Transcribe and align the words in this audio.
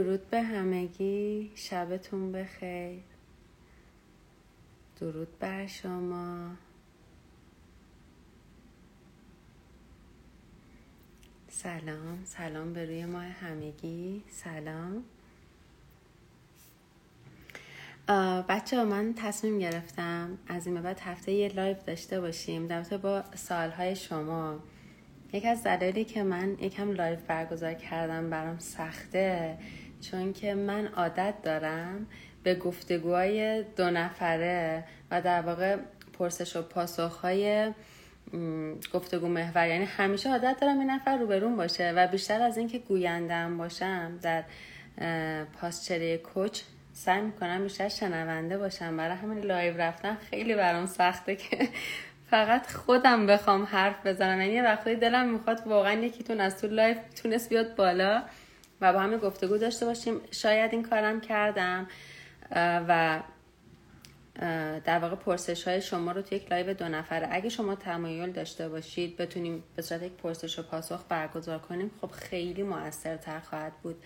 درود 0.00 0.30
به 0.30 0.42
همگی 0.42 1.52
شبتون 1.54 2.32
بخیر. 2.32 3.00
درود 5.00 5.38
بر 5.38 5.66
شما. 5.66 6.50
سلام 11.48 12.24
سلام 12.24 12.72
به 12.72 12.84
روی 12.84 13.04
ماه 13.04 13.24
همگی. 13.24 14.22
سلام. 14.28 15.04
بچه 18.48 18.76
ها 18.78 18.84
من 18.84 19.14
تصمیم 19.16 19.58
گرفتم 19.58 20.38
از 20.48 20.66
این 20.66 20.82
بعد 20.82 21.00
هفته 21.00 21.32
یه 21.32 21.48
لایو 21.48 21.76
داشته 21.86 22.20
باشیم 22.20 22.66
در 22.66 22.82
با 22.82 23.24
سالهای 23.34 23.96
شما. 23.96 24.58
یکی 25.32 25.48
از 25.48 25.62
دلایلی 25.62 26.04
که 26.04 26.22
من 26.22 26.56
یکم 26.60 26.90
live 26.90 27.18
برگزار 27.28 27.74
کردم 27.74 28.30
برام 28.30 28.58
سخته 28.58 29.58
چون 30.00 30.32
که 30.32 30.54
من 30.54 30.86
عادت 30.86 31.34
دارم 31.42 32.06
به 32.42 32.54
گفتگوهای 32.54 33.62
دو 33.62 33.90
نفره 33.90 34.84
و 35.10 35.20
در 35.22 35.40
واقع 35.40 35.76
پرسش 36.18 36.56
و 36.56 36.62
پاسخهای 36.62 37.72
گفتگو 38.94 39.28
محور 39.28 39.68
یعنی 39.68 39.84
همیشه 39.84 40.30
عادت 40.30 40.56
دارم 40.60 40.78
یه 40.78 40.90
نفر 40.90 41.16
روبروم 41.16 41.56
باشه 41.56 41.92
و 41.96 42.06
بیشتر 42.06 42.42
از 42.42 42.58
اینکه 42.58 42.78
گویندم 42.78 43.58
باشم 43.58 44.18
در 44.22 44.44
posture 45.60 46.18
coach 46.18 46.60
سعی 46.92 47.20
می‌کنم 47.20 47.62
بیشتر 47.62 47.88
شنونده 47.88 48.58
باشم. 48.58 48.96
برای 48.96 49.16
همین 49.16 49.38
live 49.38 49.76
رفتن 49.76 50.16
خیلی 50.30 50.54
برام 50.54 50.86
سخته 50.86 51.36
که 51.36 51.68
فقط 52.30 52.72
خودم 52.72 53.26
بخوام 53.26 53.64
حرف 53.64 54.06
بزنم. 54.06 54.40
یعنی 54.40 54.60
وقتی 54.60 54.94
دلم 54.94 55.28
می‌خواد 55.28 55.62
واقعا 55.66 55.92
یکیتون 55.92 56.40
از 56.40 56.60
تو 56.60 56.66
live 56.66 56.98
تونست 57.22 57.48
بیاد 57.48 57.74
بالا. 57.74 58.22
و 58.80 58.92
با 58.92 58.98
همه 58.98 59.18
گفتگو 59.18 59.58
داشته 59.58 59.86
باشیم. 59.86 60.20
شاید 60.30 60.72
این 60.72 60.82
کارم 60.82 61.20
کردم 61.20 61.86
و 62.88 63.20
در 64.84 64.98
واقع 64.98 65.14
پرسش 65.14 65.68
های 65.68 65.80
شما 65.80 66.12
رو 66.12 66.22
تو 66.22 66.34
یک 66.34 66.52
live 66.52 66.74
دو 66.74 66.88
نفره. 66.88 67.28
اگه 67.30 67.48
شما 67.48 67.74
تمایل 67.74 68.30
داشته 68.32 68.68
باشید 68.68 69.16
بتونیم 69.16 69.64
به 69.76 69.82
صورت 69.82 70.02
یک 70.02 70.12
پرسش 70.12 70.58
و 70.58 70.62
پاسخ 70.62 71.04
برگزار 71.08 71.58
کنیم 71.58 71.90
خب 72.00 72.10
خیلی 72.10 72.62
موثرتر 72.62 73.40
خواهد 73.40 73.72
بود. 73.82 74.02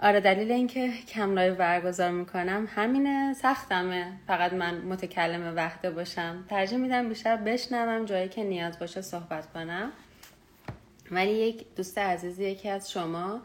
آره 0.00 0.20
دلیل 0.20 0.52
اینکه 0.52 0.90
کم 1.08 1.34
live 1.34 1.54
برگزار 1.54 2.10
می‌کنم 2.10 2.68
همینه. 2.74 3.34
سختمه. 3.34 4.12
فقط 4.26 4.52
من 4.52 4.74
متکلم 4.78 5.52
وحده 5.56 5.90
باشم. 5.90 6.44
ترجیح 6.50 6.78
میدم 6.78 7.08
بیشتر 7.08 7.36
بشنوم 7.36 8.04
جایی 8.04 8.28
که 8.28 8.44
نیاز 8.44 8.78
باشه 8.78 9.02
صحبت 9.02 9.52
کنم. 9.52 9.92
ولی 11.10 11.30
یک 11.30 11.74
دوست 11.76 11.98
عزیزی 11.98 12.44
یکی 12.44 12.68
از 12.68 12.90
شما 12.90 13.42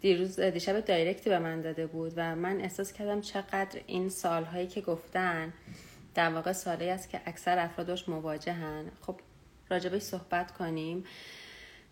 دیروز 0.00 0.40
دیشب 0.40 0.80
direct 0.80 1.23
ی 1.23 1.30
به 1.30 1.38
من 1.38 1.60
داده 1.60 1.86
بود 1.86 2.12
و 2.16 2.36
من 2.36 2.60
احساس 2.60 2.92
کردم 2.92 3.20
چقدر 3.20 3.80
این 3.86 4.08
سوالایی 4.08 4.66
که 4.66 4.80
گفتن 4.80 5.52
در 6.14 6.30
واقع 6.30 6.52
سوالی 6.52 6.88
است 6.88 7.10
که 7.10 7.20
اکثر 7.26 7.58
افرادش 7.58 8.08
مواجهن. 8.08 8.84
خب 9.00 9.20
راجبش 9.70 10.02
صحبت 10.02 10.50
کنیم 10.50 11.04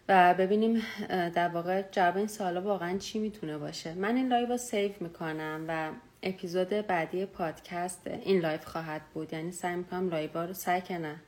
و 0.08 0.34
ببینیم 0.34 0.82
در 1.08 1.48
واقع 1.48 1.82
جواب 1.90 2.16
این 2.16 2.26
سوالا 2.26 2.62
واقعا 2.62 2.98
چی 2.98 3.18
می‌تونه 3.18 3.58
باشه. 3.58 3.94
من 3.94 4.16
این 4.16 4.28
live 4.28 4.46
رو 4.46 4.56
save 4.56 4.92
می‌کنم 5.00 5.64
و 5.68 5.90
اپیزود 6.22 6.68
بعدی 6.68 7.26
پادکست 7.26 8.06
این 8.06 8.40
live 8.40 8.60
خواهد 8.60 9.02
بود. 9.14 9.32
یعنی 9.32 9.52
سعی 9.52 9.76
می‌کنم 9.76 10.08
live 10.08 10.38
رو 10.38 10.52
سعی 10.52 10.80
کنم 10.80 11.20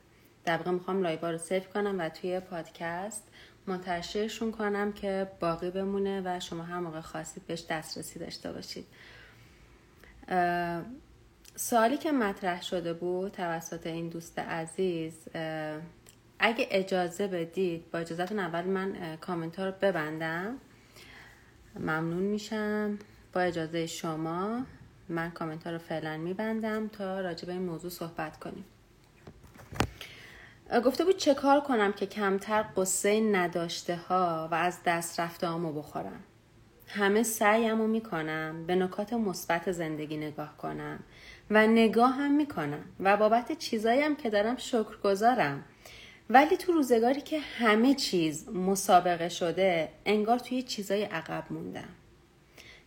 در 0.45 0.57
واقع 0.57 0.71
می‌خوام 0.71 1.03
live 1.03 1.25
رو 1.25 1.37
save 1.37 1.63
کنم 1.63 1.99
و 1.99 2.09
توی 2.09 2.39
پادکست 2.39 3.30
منتشرشون 3.67 4.51
کنم 4.51 4.93
که 4.93 5.31
باقی 5.39 5.71
بمونه 5.71 6.21
و 6.25 6.39
شما 6.39 6.63
هر 6.63 6.79
موقع 6.79 7.01
خواستید 7.01 7.47
بهش 7.47 7.65
دسترسی 7.69 8.19
داشته 8.19 8.51
باشید. 8.51 8.85
سوالی 11.55 11.97
که 11.97 12.11
مطرح 12.11 12.61
شده 12.61 12.93
بود 12.93 13.31
توسط 13.31 13.87
این 13.87 14.09
دوست 14.09 14.39
عزیز 14.39 15.27
اگه 16.39 16.67
اجازه 16.71 17.27
بدید 17.27 17.91
با 17.91 17.99
اجازهتون 17.99 18.39
اول 18.39 18.63
من 18.63 19.17
کامنت 19.21 19.59
رو 19.59 19.71
ببندم. 19.81 20.57
ممنون 21.79 22.23
میشم. 22.23 22.99
با 23.33 23.41
اجازه 23.41 23.87
شما 23.87 24.65
من 25.09 25.31
کامنت 25.31 25.67
رو 25.67 25.77
فعلا 25.77 26.17
میبندم 26.17 26.87
تا 26.87 27.21
راجع 27.21 27.45
به 27.45 27.51
این 27.51 27.61
موضوع 27.61 27.91
صحبت 27.91 28.39
کنیم. 28.39 28.65
گفته 30.79 31.05
بود 31.05 31.17
چه 31.17 31.33
کار 31.33 31.59
کنم 31.59 31.93
که 31.93 32.05
کمتر 32.05 32.65
قصه 32.77 33.21
نداشته 33.21 33.95
ها 33.95 34.47
و 34.51 34.55
از 34.55 34.79
دست 34.85 35.19
رفته 35.19 35.47
هامو 35.47 35.73
بخورم. 35.73 36.23
همه 36.87 37.23
سعیمو 37.23 37.87
می‌کنم 37.87 38.65
به 38.67 38.75
نکات 38.75 39.13
مثبت 39.13 39.71
زندگی 39.71 40.17
نگاه 40.17 40.57
کنم 40.57 40.99
و 41.49 41.67
نگاه 41.67 42.11
هم 42.11 42.31
می‌کنم 42.31 42.85
و 42.99 43.17
بابت 43.17 43.51
چیزاییم 43.57 44.15
که 44.15 44.29
دارم 44.29 44.57
شکر 44.57 44.97
گذارم 45.03 45.63
ولی 46.29 46.57
تو 46.57 46.71
روزگاری 46.71 47.21
که 47.21 47.39
همه 47.39 47.93
چیز 47.93 48.49
مسابقه 48.49 49.29
شده 49.29 49.89
انگار 50.05 50.39
توی 50.39 50.63
چیزای 50.63 51.03
عقب 51.03 51.43
موندم. 51.49 51.89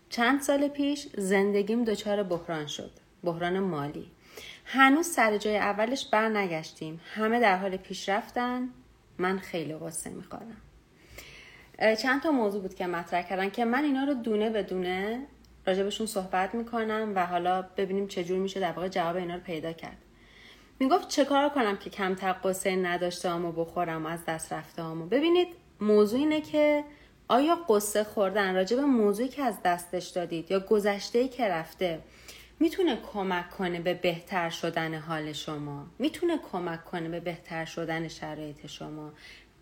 چند 0.09 0.41
سال 0.41 0.69
پیش 0.69 1.09
زندگیم 1.19 1.84
دچار 1.84 2.22
بحران 2.22 2.66
شد. 2.66 2.91
بحران 3.25 3.59
مالی. 3.59 4.11
هنوز 4.64 5.06
سر 5.06 5.36
جای 5.36 5.56
اولش 5.56 6.06
بر 6.06 6.28
نگشتیم 6.28 7.00
همه 7.14 7.41
در 7.41 7.56
حال 7.56 7.76
پیشرفتن 7.76 8.69
من 9.19 9.38
خیلی 9.38 9.75
غصه 9.75 10.10
می‌خورم 10.10 10.56
چند 12.02 12.22
تا 12.22 12.30
موضوع 12.30 12.62
بود 12.62 12.74
که 12.74 12.86
مطرح 12.86 13.22
کردن 13.22 13.50
که 13.50 13.64
من 13.64 13.84
اینا 13.84 14.04
رو 14.04 14.14
دونه 14.14 14.50
به 14.50 14.62
دونه 14.62 15.26
راجبشون 15.66 16.06
صحبت 16.06 16.54
می‌کنم 16.54 17.12
و 17.14 17.26
حالا 17.26 17.62
ببینیم 17.62 18.06
چجور 18.06 18.38
میشه 18.38 18.60
در 18.60 18.72
واقع 18.72 18.88
جواب 18.88 19.16
اینا 19.16 19.34
رو 19.34 19.41
پیدا 19.41 19.72
کرد. 19.72 19.97
می‌گفت 20.80 21.08
چه 21.08 21.24
کار 21.24 21.48
کنم 21.48 21.76
که 21.76 21.91
کمتر 21.91 22.36
قصه 22.44 22.76
نداشته 22.76 23.32
و 23.32 23.53
بخورم 23.53 24.06
و 24.06 24.08
از 24.08 24.24
دست 24.24 24.53
رفته 24.53 24.82
همو 24.82 25.06
ببینید 25.06 25.48
موضوع 25.80 26.20
اینه 26.20 26.41
که 26.41 26.84
آیا 27.28 27.54
قصه 27.69 28.04
خوردن 28.04 28.54
راجع 28.54 28.76
به 28.76 28.82
موضوعی 28.82 29.28
که 29.28 29.42
از 29.42 29.62
دستش 29.64 30.08
دادید 30.08 30.50
یا 30.50 30.60
گذشته 30.60 31.28
که 31.28 31.48
رفته 31.48 32.00
می‌تونه 32.60 32.97
کمک 33.12 33.50
کنه 33.50 33.81
به 33.81 33.94
بهتر 33.94 34.50
شدن 34.50 34.94
حال 34.94 35.32
شما. 35.32 35.87
می‌تونه 35.98 36.38
کمک 36.53 36.84
کنه 36.84 37.09
به 37.09 37.20
بهتر 37.20 37.65
شدن 37.65 38.09
شرایط 38.09 38.66
شما. 38.66 39.12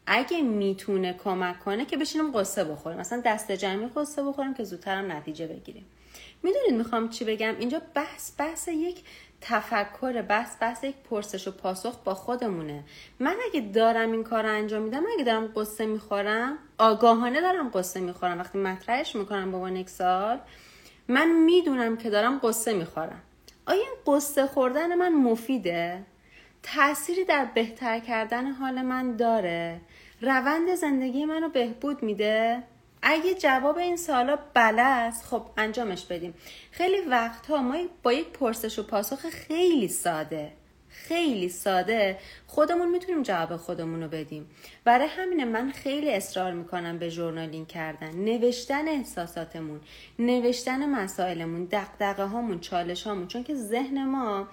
اگه 0.06 0.42
می‌تونه 0.42 1.12
کمک 1.12 1.60
کنه 1.60 1.84
که 1.84 1.96
بشینم 1.96 2.32
قصه 2.32 2.64
بخوریم 2.64 2.98
مثلا 2.98 3.22
دست 3.24 3.52
جمعی 3.52 3.88
قصه 3.96 4.22
بخوریم 4.22 4.54
که 4.54 4.64
زودترم 4.64 5.12
نتیجه 5.12 5.46
بگیریم. 5.46 5.86
می‌دونید 6.42 6.72
می‌خوام 6.72 7.08
چی 7.08 7.24
بگم؟ 7.24 7.54
اینجا 7.58 7.82
بحث 7.94 8.32
بحث 8.38 8.68
یک 8.68 9.04
تفکر 9.40 10.22
بحث 10.22 10.56
بحث 10.60 10.84
یک 10.84 10.94
پرسش 11.10 11.48
و 11.48 11.50
پاسخ 11.50 11.98
با 12.04 12.14
خودمونه. 12.14 12.84
من 13.20 13.36
اگه 13.50 13.60
دارم 13.60 14.12
این 14.12 14.24
کار 14.24 14.42
رو 14.42 14.48
انجام 14.48 14.82
میدم 14.82 15.02
اگه 15.14 15.24
دارم 15.24 15.52
قصه 15.56 15.86
می‌خورم 15.86 16.58
آگاهانه 16.78 17.40
دارم 17.40 17.70
قصه 17.74 18.00
می‌خورم. 18.00 18.38
وقتی 18.38 18.58
مطرحش 18.58 19.16
می‌کنم 19.16 19.52
با 19.52 19.70
یک 19.70 19.90
سال 19.90 20.38
من 21.08 21.32
می‌دونم 21.32 21.96
که 21.96 22.10
دارم 22.10 22.40
قصه 22.42 22.72
می‌خورم. 22.74 23.22
آیا 23.66 23.80
این 23.80 24.16
قصه 24.16 24.46
خوردن 24.46 24.94
من 24.94 25.12
مفیده؟ 25.12 26.02
تأثیری 26.62 27.24
در 27.24 27.44
بهتر 27.44 27.98
کردن 27.98 28.50
حال 28.50 28.82
من 28.82 29.16
داره؟ 29.16 29.80
روند 30.20 30.74
زندگی 30.74 31.24
منو 31.24 31.48
بهبود 31.48 32.02
میده؟ 32.02 32.62
اگه 33.02 33.34
جواب 33.34 33.78
این 33.78 33.96
سوالا 33.96 34.38
بله 34.54 34.82
است 34.82 35.24
خب 35.24 35.42
انجامش 35.56 36.04
بدیم. 36.04 36.34
خیلی 36.70 37.00
وقتها 37.00 37.62
ما 37.62 37.76
با 38.02 38.12
یک 38.12 38.28
پرسش 38.28 38.78
و 38.78 38.82
پاسخ 38.82 39.28
خیلی 39.28 39.88
ساده. 39.88 40.52
خیلی 41.08 41.48
ساده. 41.48 42.18
خودمون 42.46 42.90
می‌تونیم 42.90 43.22
جواب 43.22 43.56
خودمون 43.56 44.02
رو 44.02 44.08
بدیم. 44.08 44.50
برای 44.84 45.06
همینه 45.06 45.44
من 45.44 45.70
خیلی 45.70 46.10
اصرار 46.14 46.52
می‌کنم 46.52 46.98
به 46.98 47.08
ژورنالینگ 47.08 47.66
کردن. 47.66 48.10
نوشتن 48.10 48.88
احساساتمون 48.88 49.80
نوشتن 50.18 50.88
مسائلمون 50.88 51.64
دقدقه 51.64 52.24
هامون 52.24 52.60
چالش 52.60 53.02
هامون 53.02 53.26
چون 53.26 53.44
که 53.44 53.54
ذهن 53.54 54.04
ما 54.04 54.48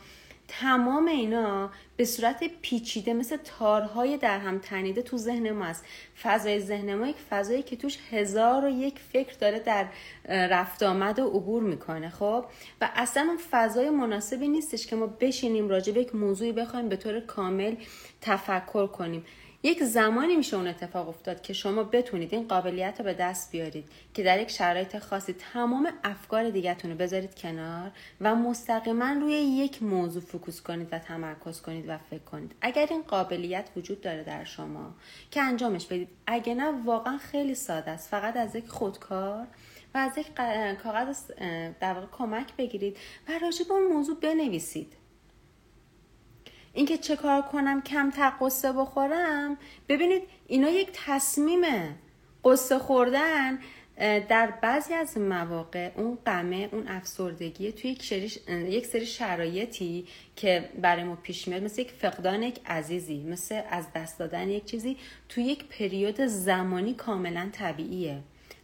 تمام 0.50 1.07
اینا 1.07 1.69
به 1.98 2.06
صورت 2.06 2.44
پیچیده 2.62 3.13
مثل 3.13 3.38
تارهای 3.38 4.18
در 4.18 4.40
هم 4.40 4.60
تنیده 4.60 5.01
تو 5.01 5.18
ذهن 5.18 5.51
ما 5.51 5.66
است. 5.66 5.86
فضای 6.24 6.60
ذهن 6.60 6.96
ما 6.96 7.07
یک 7.07 7.16
فضایی 7.30 7.63
که 7.63 7.75
توش 7.75 7.98
هزار 8.12 8.66
و 8.66 8.69
یک 8.69 9.00
فکر 9.00 9.34
داره 9.34 9.60
در 9.60 9.86
رفت 10.25 10.84
آمد 10.84 11.19
و 11.19 11.28
عبور 11.28 11.63
می‌کنه 11.63 12.10
خب؟ 12.10 12.46
و 12.81 12.90
اصلا 12.96 13.24
اون 13.24 13.38
فضای 13.51 13.90
مناسبی 13.90 14.48
نیستش 14.48 14.88
که 14.88 14.96
ما 14.96 15.07
بشینیم 15.07 15.69
راجع 15.69 15.94
به 15.94 16.01
یک 16.01 16.16
موضوعی 16.16 16.51
بخوایم 16.51 16.90
به 16.90 16.96
طور 16.96 17.19
کامل 17.19 17.75
تفکر 18.22 18.88
کنیم. 18.88 19.25
یک 19.63 19.83
زمانی 19.83 20.35
میشه 20.35 20.57
اون 20.57 20.67
اتفاق 20.67 21.09
افتاد 21.09 21.41
که 21.41 21.53
شما 21.53 21.83
بتونید 21.83 22.33
این 22.33 22.47
قابلیت 22.47 22.95
رو 23.00 23.06
به 23.06 23.13
دست 23.13 23.51
بیارید 23.51 23.85
که 24.13 24.23
در 24.23 24.41
یک 24.41 24.50
شرایط 24.50 25.00
خاصی 25.00 25.33
تمام 25.33 25.89
افکار 26.03 26.50
دیگهتون 26.50 26.91
رو 26.91 26.97
بذارید 26.97 27.35
کنار 27.35 27.91
و 28.21 28.35
مستقیما 28.35 29.11
روی 29.11 29.33
یک 29.33 29.83
موضوع 29.83 30.21
فکوس 30.21 30.61
کنید 30.61 30.88
و 30.91 31.00
تمرکز 31.00 31.61
کنید 31.61 31.89
و 31.89 31.97
فکر 31.97 32.23
کنید. 32.23 32.56
اگر 32.61 32.88
این 32.89 33.01
قابلیت 33.01 33.69
وجود 33.75 34.01
داره 34.01 34.23
در 34.23 34.44
شما 34.44 34.94
که 35.31 35.41
انجامش 35.41 35.85
بدید 35.85 36.09
اگه 36.27 36.53
نه 36.53 36.83
واقعا 36.85 37.17
خیلی 37.17 37.55
ساده 37.55 37.91
است. 37.91 38.09
فقط 38.09 38.38
از 38.38 38.55
یک 38.55 38.67
خودکار 38.67 39.47
و 39.94 39.97
از 39.97 40.17
یک 40.17 40.27
کاغذ 40.83 41.31
در 41.79 41.94
واقع 41.94 42.07
کمک 42.12 42.55
بگیرید 42.57 42.97
و 43.29 43.31
راجع 43.41 43.65
به 43.67 43.73
اون 43.73 43.88
موضوع 43.94 44.19
بنویسید. 44.19 44.99
اینکه 46.79 46.97
چه 46.97 47.15
کار 47.15 47.41
کنم 47.41 47.81
کمتر 47.81 48.33
قصه 48.41 48.73
بخورم. 48.73 49.57
ببینید 49.89 50.21
اینا 50.47 50.69
یک 50.69 50.89
تصمیمه. 50.93 51.95
قصه 52.45 52.79
خوردن 52.79 53.59
در 54.29 54.53
بعضی 54.61 54.93
از 54.93 55.17
مواقع 55.17 55.91
اون 55.95 56.17
قمه 56.25 56.69
اون 56.71 56.87
افسردگی 56.87 57.71
توی 57.71 57.89
یک, 57.91 58.11
یک 58.49 58.85
سری 58.85 59.05
شرایطی 59.05 60.07
که 60.35 60.69
برای 60.81 61.03
ما 61.03 61.15
پیش 61.15 61.47
میاد 61.47 61.63
مثل 61.63 61.81
یک 61.81 61.91
فقدان 61.91 62.43
یک 62.43 62.59
عزیزی 62.65 63.23
مثل 63.23 63.61
از 63.69 63.85
دست 63.95 64.19
دادن 64.19 64.49
یک 64.49 64.65
چیزی 64.65 64.97
توی 65.29 65.43
یک 65.43 65.65
پریود 65.65 66.21
زمانی 66.21 66.93
کاملا 66.93 67.49
طبیعیه. 67.51 68.19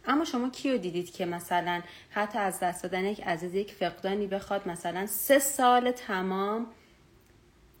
اما 0.06 0.24
شما 0.24 0.50
کیو 0.50 0.78
دیدید 0.78 1.12
که 1.12 1.26
مثلا 1.26 1.82
حتی 2.10 2.38
از 2.38 2.60
دست 2.60 2.82
دادن 2.82 3.04
یک 3.04 3.26
عزیز 3.26 3.54
یک 3.54 3.72
فقدانی 3.72 4.26
بخواد 4.26 4.68
مثلا 4.68 5.06
سه 5.06 5.38
سال 5.38 5.90
تمام 5.90 6.66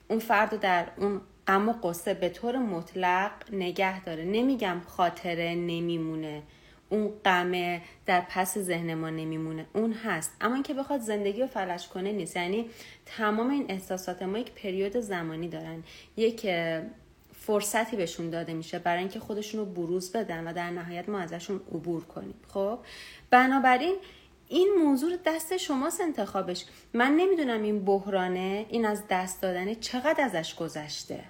اون 0.08 0.18
فرد 0.18 0.60
در 0.60 0.86
اون 0.96 1.20
غم 1.46 1.68
و 1.68 1.72
قصه 1.72 2.14
به 2.14 2.28
طور 2.28 2.56
مطلق 2.56 3.30
نگه 3.52 4.04
داره. 4.04 4.24
نمیگم 4.24 4.80
خاطره 4.86 5.54
نمیمونه. 5.54 6.42
اون 6.88 7.12
غمه 7.24 7.82
در 8.06 8.20
پس 8.28 8.58
ذهن 8.58 8.94
ما 8.94 9.10
نمیمونه. 9.10 9.66
اون 9.72 9.92
هست. 9.92 10.36
اما 10.40 10.54
اینکه 10.54 10.74
بخواد 10.74 11.00
زندگی 11.00 11.40
رو 11.40 11.46
فلج 11.46 11.88
کنه 11.88 12.12
نیست. 12.12 12.36
یعنی 12.36 12.70
تمام 13.06 13.50
این 13.50 13.66
احساسات 13.68 14.22
ما 14.22 14.38
یک 14.38 14.52
پریود 14.52 14.96
زمانی 14.96 15.48
دارن. 15.48 15.84
یک 16.16 16.46
فرصتی 17.46 17.96
بهشون 17.96 18.30
داده 18.30 18.54
میشه 18.54 18.78
برای 18.78 18.98
اینکه 18.98 19.20
خودشون 19.20 19.60
رو 19.60 19.66
بروز 19.66 20.12
بدن 20.12 20.46
و 20.46 20.52
در 20.52 20.70
نهایت 20.70 21.08
ما 21.08 21.18
ازشون 21.18 21.60
عبور 21.74 22.04
کنیم. 22.04 22.34
خب؟ 22.48 22.78
بنابراین 23.30 23.96
این 24.48 24.74
موضوع 24.84 25.16
دست 25.26 25.56
شماست 25.56 26.00
انتخابش. 26.00 26.64
من 26.94 27.16
نمی‌دونم 27.16 27.62
این 27.62 27.84
بحرانه 27.84 28.66
این 28.68 28.86
از 28.86 29.02
دست 29.10 29.42
دادنه 29.42 29.74
چقدر 29.74 30.24
ازش 30.24 30.54
گذشته. 30.54 31.24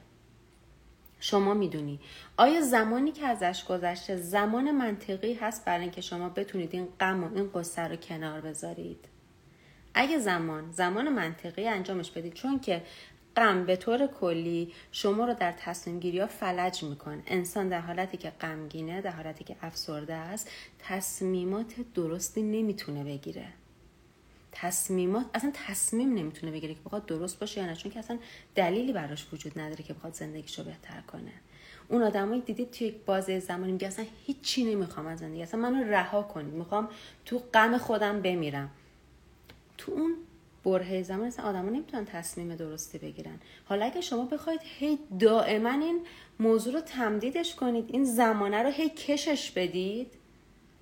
شما 1.20 1.54
می‌دونی. 1.54 2.00
آیا 2.36 2.60
زمانی 2.60 3.12
که 3.12 3.26
ازش 3.26 3.64
گذشته 3.64 4.16
زمان 4.16 4.70
منطقی 4.70 5.34
هست 5.34 5.64
برای 5.64 5.82
اینکه 5.82 6.00
شما 6.00 6.28
بتونید 6.28 6.70
این 6.72 6.88
غم 7.00 7.24
و 7.24 7.34
این 7.34 7.50
قصه 7.54 7.82
رو 7.82 7.96
کنار 7.96 8.40
بذارید؟ 8.40 9.08
اگه 9.94 10.18
زمان 10.18 10.70
زمان 10.70 11.08
منطقی 11.08 11.68
انجامش 11.68 12.10
بدید 12.10 12.34
چون 12.34 12.60
که 12.60 12.82
غم 13.36 13.66
به 13.66 13.76
طور 13.76 14.06
کلی 14.06 14.72
شما 14.92 15.24
رو 15.24 15.34
در 15.34 15.52
تصمیم 15.52 16.00
گیری 16.00 16.18
ها 16.18 16.26
فلج 16.26 16.82
می‌کنه. 16.84 17.22
انسان 17.26 17.68
در 17.68 17.80
حالتی 17.80 18.16
که 18.16 18.30
غمگینه 18.30 19.00
در 19.00 19.10
حالتی 19.10 19.44
که 19.44 19.56
افسرده 19.62 20.14
است 20.14 20.50
تصمیمات 20.78 21.74
درستی 21.94 22.42
نمی‌تونه 22.42 23.04
بگیره. 23.04 23.46
تصمیمات 24.52 25.26
اصلا 25.34 25.52
تصمیم 25.54 26.14
نمی‌تونه 26.14 26.52
بگیره 26.52 26.74
که 26.74 26.80
بخواد 26.84 27.06
درست 27.06 27.38
باشه 27.38 27.60
یا 27.60 27.66
نه 27.66 27.76
چون 27.76 27.92
که 27.92 27.98
اصلا 27.98 28.18
دلیلی 28.54 28.92
براش 28.92 29.26
وجود 29.32 29.58
نداره 29.58 29.84
که 29.84 29.92
بخواد 29.92 30.14
زندگیشو 30.14 30.64
بهتر 30.64 31.00
کنه. 31.00 31.32
اون 31.88 32.02
آدمایی 32.02 32.40
دیدید 32.40 32.70
توی 32.70 32.86
یک 32.86 32.94
بازه 33.06 33.38
زمانی 33.40 33.72
میگه 33.72 33.86
اصلا 33.86 34.04
هیچی 34.26 34.64
نمی‌خوام 34.64 35.06
از 35.06 35.18
زندگی 35.18 35.42
اصلا 35.42 35.60
منو 35.60 35.84
رها 35.90 36.22
کنید. 36.22 36.54
می‌خوام 36.54 36.88
تو 37.24 37.38
غم 37.38 37.78
خودم 37.78 38.22
بمیرم. 38.22 38.70
تو 39.78 39.92
اون 39.92 40.14
برهه 40.66 41.02
زمان 41.02 41.26
اصلا 41.26 41.44
آدما 41.44 41.70
نمی‌تونن 41.70 42.04
تصمیم 42.04 42.54
درستی 42.56 42.98
بگیرن. 42.98 43.40
حالا 43.64 43.84
اگه 43.84 44.00
شما 44.00 44.24
بخواید 44.24 44.60
هی 44.64 44.98
دائما 45.20 45.70
این 45.70 46.00
موضوع 46.40 46.74
رو 46.74 46.80
تمدیدش 46.80 47.54
کنید 47.54 47.84
این 47.92 48.04
زمانه 48.04 48.62
رو 48.62 48.70
هی 48.70 48.88
کشش 48.88 49.50
بدید 49.50 50.12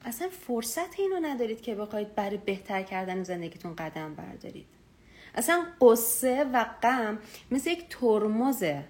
اصلا 0.04 0.28
فرصت 0.28 1.00
اینو 1.00 1.20
ندارید 1.22 1.60
که 1.60 1.75
بخواید 1.75 2.14
برای 2.14 2.36
بهتر 2.36 2.82
کردن 2.82 3.22
زندگیتون 3.22 3.76
قدم 3.76 4.14
بردارید. 4.14 4.66
اصلا 5.34 5.66
قصه 5.81 6.44
و 6.44 6.64
غم 6.82 7.19
مثل 7.50 7.70
یک 7.70 7.84
ترمزه. 7.90 8.84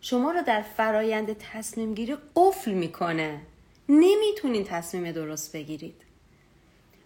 شما 0.00 0.30
رو 0.30 0.42
در 0.42 0.62
فرایند 0.62 1.36
تصمیم 1.52 1.94
گیری 1.94 2.16
قفل 2.36 2.72
می‌کنه. 2.72 3.40
نمی‌تونین 3.88 4.64
تصمیم 4.64 5.12
درست 5.12 5.56
بگیرید. 5.56 6.02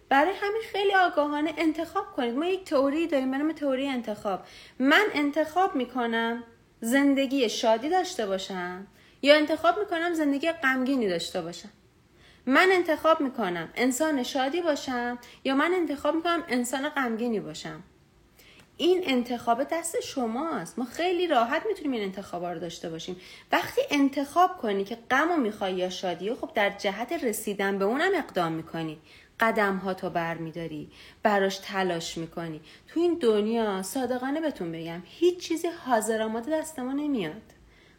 برای 0.09 0.33
همین 0.41 0.61
خیلی 0.71 0.95
آگاهانه 0.95 1.53
انتخاب 1.57 2.05
کنید. 2.15 2.35
ما 2.35 2.45
یک 2.45 2.63
تئوری 2.63 3.07
داریم 3.07 3.31
به 3.31 3.37
نام 3.37 3.51
تئوری 3.51 3.87
انتخاب. 3.87 4.39
من 4.79 5.05
انتخاب 5.13 5.75
می‌کنم 5.75 6.43
زندگی 6.81 7.49
شادی 7.49 7.89
داشته 7.89 8.25
باشم 8.25 8.87
یا 9.21 9.35
انتخاب 9.35 9.79
می‌کنم 9.79 10.13
زندگی 10.13 10.51
غمگینی 10.51 11.09
داشته 11.09 11.41
باشم. 11.41 11.69
من 12.45 12.69
انتخاب 12.71 13.21
می‌کنم 13.21 13.69
انسان 13.75 14.23
شادی 14.23 14.61
باشم 14.61 15.19
یا 15.43 15.55
من 15.55 15.71
انتخاب 15.73 16.15
می‌کنم 16.15 16.43
انسان 16.47 16.89
غمگینی 16.89 17.39
باشم. 17.39 17.83
این 18.77 19.03
انتخاب 19.05 19.63
دست 19.63 19.99
شماست. 20.01 20.79
ما 20.79 20.85
خیلی 20.85 21.27
راحت 21.27 21.65
می‌تونیم 21.65 21.91
این 21.91 22.03
انتخاب 22.03 22.45
رو 22.45 22.59
داشته 22.59 22.89
باشیم. 22.89 23.21
وقتی 23.51 23.81
انتخاب 23.91 24.57
کنی 24.57 24.83
که 24.83 24.97
غم 25.11 25.31
و 25.31 25.37
می‌خوای 25.37 25.73
یا 25.73 25.89
شادی 25.89 26.33
خب 26.33 26.49
در 26.55 26.69
جهت 26.69 27.11
رسیدن 27.23 27.79
به 27.79 27.85
اونم 27.85 28.11
اقدام 28.15 28.51
می‌کنی. 28.51 28.97
قدم 29.39 29.77
ها 29.77 29.93
تو 29.93 30.09
بر 30.09 30.37
میداری 30.37 30.89
براش 31.23 31.57
تلاش 31.57 32.17
می‌کنی. 32.17 32.61
تو 32.87 32.99
این 32.99 33.17
دنیا 33.21 33.83
صادقانه 33.83 34.41
بهتون 34.41 34.71
بگم 34.71 35.01
هیچ 35.05 35.37
چیزی 35.37 35.67
حاضر 35.67 36.21
آماده 36.21 36.51
دست 36.51 36.79
ما 36.79 36.93
نمیاد. 36.93 37.41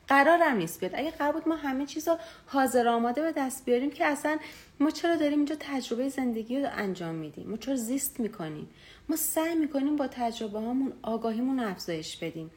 قرارم 0.08 0.56
نیست 0.56 0.80
بیاد. 0.80 0.92
اگه 0.94 1.10
قرار 1.10 1.32
بود 1.32 1.48
ما 1.48 1.56
همه 1.56 1.86
چیز 1.86 2.08
رو 2.08 2.18
حاضر 2.46 2.88
آماده 2.88 3.22
به 3.22 3.32
دست 3.32 3.64
بیاریم 3.64 3.90
که 3.90 4.06
اصلا 4.06 4.38
ما 4.80 4.90
چرا 4.90 5.16
داریم 5.16 5.38
اینجا 5.38 5.56
تجربه 5.60 6.08
زندگی 6.08 6.60
رو 6.60 6.68
انجام 6.72 7.14
میدیم؟ 7.14 7.50
ما 7.50 7.56
چرا 7.56 7.76
زیست 7.76 8.20
می‌کنیم؟ 8.20 8.68
ما 9.08 9.16
سعی 9.16 9.54
می‌کنیم 9.54 9.96
با 9.96 10.08
تجربه 10.08 10.58
هامون 10.58 10.92
آگاهیمون 11.02 11.60
افزایش 11.60 12.16
بدیم. 12.16 12.50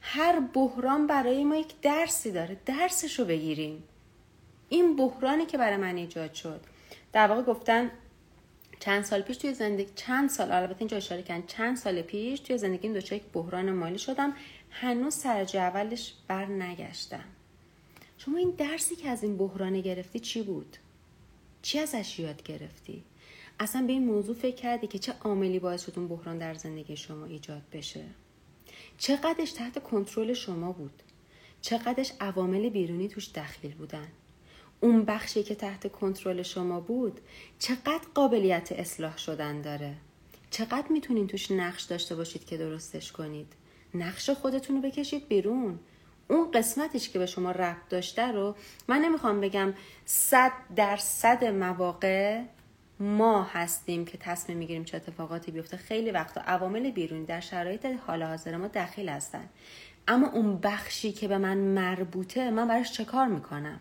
هر 0.00 0.40
بحران 0.40 1.06
برای 1.06 1.44
ما 1.44 1.56
یک 1.56 1.80
درسی 1.82 2.32
داره. 2.32 2.56
درسش 2.66 3.18
رو 3.18 3.24
بگیریم. 3.24 3.82
این 4.68 4.96
بحرانی 4.96 5.46
که 5.46 5.58
برای 5.58 5.76
من 5.76 5.96
ایجاد 5.96 6.34
شد. 6.34 6.60
در 7.12 7.26
واقع 7.26 7.42
گفتن 7.42 7.90
چند 8.80 9.04
سال 9.04 9.22
پیش 9.22 9.36
توی 9.36 9.54
زندگی 9.54 9.92
چند 9.94 10.30
سال 10.30 10.52
البته 10.52 10.76
اینجا 10.78 10.96
اشاره 10.96 11.22
کردن 11.22 11.46
چند 11.46 11.76
سال 11.76 12.02
پیش 12.02 12.40
توی 12.40 12.58
زندگیم 12.58 12.92
دچار 12.92 13.18
یک 13.18 13.24
بحران 13.32 13.72
مالی 13.72 13.98
شدم 13.98 14.32
هنوز 14.70 15.14
سر 15.14 15.46
اولش 15.54 16.14
بر 16.28 16.46
نگشتم. 16.46 17.24
شما 18.18 18.38
این 18.38 18.50
درسی 18.50 18.96
که 18.96 19.08
از 19.08 19.22
این 19.22 19.36
بحران 19.36 19.80
گرفتی 19.80 20.20
چی 20.20 20.42
بود؟ 20.42 20.76
چی 21.62 21.78
ازش 21.78 22.18
یاد 22.18 22.42
گرفتی؟ 22.42 23.04
اصلا 23.60 23.86
به 23.86 23.92
این 23.92 24.04
موضوع 24.04 24.34
فکر 24.34 24.56
کردی 24.56 24.86
که 24.86 24.98
چه 24.98 25.14
عاملی 25.24 25.58
باعث 25.58 25.84
شد 25.86 25.92
اون 25.96 26.08
بحران 26.08 26.38
در 26.38 26.54
زندگی 26.54 26.96
شما 26.96 27.24
ایجاد 27.24 27.62
بشه؟ 27.72 28.04
چقدرش 28.98 29.52
تحت 29.52 29.82
کنترل 29.82 30.32
شما 30.32 30.72
بود؟ 30.72 31.02
چقدرش 31.60 32.12
عوامل 32.20 32.68
بیرونی 32.68 33.08
توش 33.08 33.30
دخیل 33.32 33.74
بودن؟ 33.74 34.08
اون 34.80 35.04
بخشی 35.04 35.42
که 35.42 35.54
تحت 35.54 35.92
کنترل 35.92 36.42
شما 36.42 36.80
بود 36.80 37.20
چقدر 37.58 38.00
قابلیت 38.14 38.72
اصلاح 38.72 39.18
شدن 39.18 39.60
داره؟ 39.60 39.94
چقدر 40.50 40.88
می‌تونین 40.90 41.26
توش 41.26 41.50
نقش 41.50 41.82
داشته 41.82 42.14
باشید 42.14 42.44
که 42.44 42.56
درستش 42.56 43.12
کنید؟ 43.12 43.52
نقش 43.94 44.30
خودتون 44.30 44.76
رو 44.76 44.82
بکشید 44.82 45.28
بیرون. 45.28 45.78
اون 46.28 46.50
قسمتش 46.50 47.08
که 47.08 47.18
به 47.18 47.26
شما 47.26 47.50
ربط 47.50 47.88
داشته 47.90 48.32
رو 48.32 48.54
من 48.88 48.98
نمی‌خوام 48.98 49.40
بگم 49.40 49.74
صد 50.04 50.52
درصد 50.76 51.44
مواقع 51.44 52.42
ما 53.00 53.42
هستیم 53.42 54.04
که 54.04 54.18
تصمیم 54.18 54.58
می‌گیریم 54.58 54.84
چه 54.84 54.96
اتفاقاتی 54.96 55.50
بیفته. 55.50 55.76
خیلی 55.76 56.10
وقتا 56.10 56.40
عوامل 56.40 56.90
بیرونی 56.90 57.24
در 57.24 57.40
شرایط 57.40 57.86
حال 58.06 58.22
حاضر 58.22 58.56
ما 58.56 58.68
دخیل 58.68 59.08
هستن. 59.08 59.48
اما 60.08 60.28
اون 60.28 60.58
بخشی 60.58 61.12
که 61.12 61.28
به 61.28 61.38
من 61.38 61.56
مربوطه 61.56 62.50
من 62.50 62.68
براش 62.68 62.92
چه 62.92 63.04
کار 63.04 63.26
می‌کنم؟ 63.26 63.80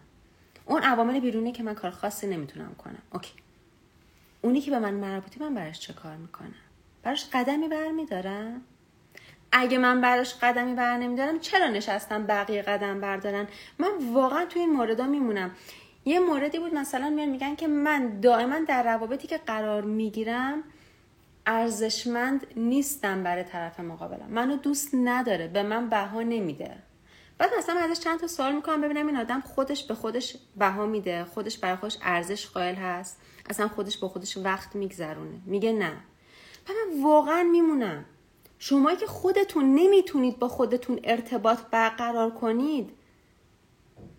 اون 0.68 0.82
عوامل 0.82 1.20
بیرونی 1.20 1.52
که 1.52 1.64
من 1.64 1.74
کار 1.74 1.92
خاصی 1.92 2.28
نمی‌تونم 2.28 2.76
کنم. 2.76 3.02
اوکی. 3.14 3.34
اونی 4.42 4.62
که 4.62 4.72
به 4.72 4.80
من 4.80 4.94
مربوطه 4.94 5.42
من 5.42 5.54
براش 5.54 5.80
چه 5.80 5.94
کار 5.94 6.16
می‌کنم؟ 6.16 6.54
براش 7.04 7.26
قدمی 7.34 7.68
برمیدارم؟ 7.68 8.62
اگه 9.52 9.78
من 9.78 10.02
براش 10.02 10.36
قدمی 10.36 10.74
بر 10.74 10.98
نمیدارم 10.98 11.40
چرا 11.40 11.68
نشستم 11.68 12.26
بقیه 12.26 12.62
قدم 12.62 13.02
بردارن؟ 13.02 13.48
من 13.80 13.90
واقعا 14.14 14.46
توی 14.46 14.62
این 14.62 14.74
موردا 14.74 15.06
میمونم. 15.06 15.52
یه 16.06 16.20
موردی 16.20 16.60
بود 16.60 16.74
مثلا 16.74 17.10
میان 17.10 17.30
میگن 17.30 17.56
که 17.56 17.68
من 17.68 18.20
دائما 18.20 18.60
در 18.68 18.84
روابطی 18.84 19.28
که 19.28 19.38
قرار 19.38 19.84
می‌گیرم 19.84 20.64
ارزشمند 21.46 22.48
نیستم 22.56 23.24
برای 23.24 23.44
طرف 23.44 23.80
مقابلم. 23.80 24.28
منو 24.30 24.56
دوست 24.56 24.90
نداره 24.96 25.48
به 25.48 25.64
من 25.64 25.90
بها 25.90 26.22
نمیده. 26.22 26.78
بعد 27.38 27.50
مثلا 27.58 27.80
ازش 27.80 28.00
چند 28.00 28.20
تا 28.20 28.28
سوال 28.28 28.56
می‌کنم 28.56 28.82
ببینم 28.82 29.08
این 29.08 29.18
آدم 29.18 29.42
خودش 29.42 29.84
به 29.84 29.96
خودش 29.96 30.38
بها 30.58 30.86
میده 30.86 31.26
خودش 31.26 31.58
برای 31.58 31.76
خودش 31.76 31.98
ارزش 32.02 32.48
قائل 32.48 32.76
هست. 32.76 33.20
اصلا 33.50 33.68
خودش 33.68 33.98
با 33.98 34.08
خودش 34.08 34.38
وقت 34.38 34.76
میگذرونه. 34.76 35.42
میگه 35.46 35.72
نه. 35.72 35.98
و 36.70 36.72
من 36.74 37.04
واقعا 37.04 37.44
میمونم. 37.44 38.06
شما 38.60 38.96
که 38.96 39.08
خودتون 39.08 39.76
نمی‌تونید 39.76 40.40
با 40.40 40.48
خودتون 40.48 41.00
ارتباط 41.04 41.60
برقرار 41.72 42.32
کنید. 42.32 42.90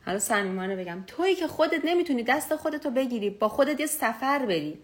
حالا 0.07 0.19
صمیمانه 0.19 0.77
بگم. 0.77 1.05
تویی 1.07 1.35
که 1.35 1.47
خودت 1.47 1.85
نمی‌تونی 1.85 2.23
دست 2.23 2.57
خودتو 2.57 2.91
بگیری 2.91 3.31
با 3.31 3.49
خودت 3.49 3.81
یه 3.81 3.87
سفر 3.87 4.47
بری. 4.47 4.79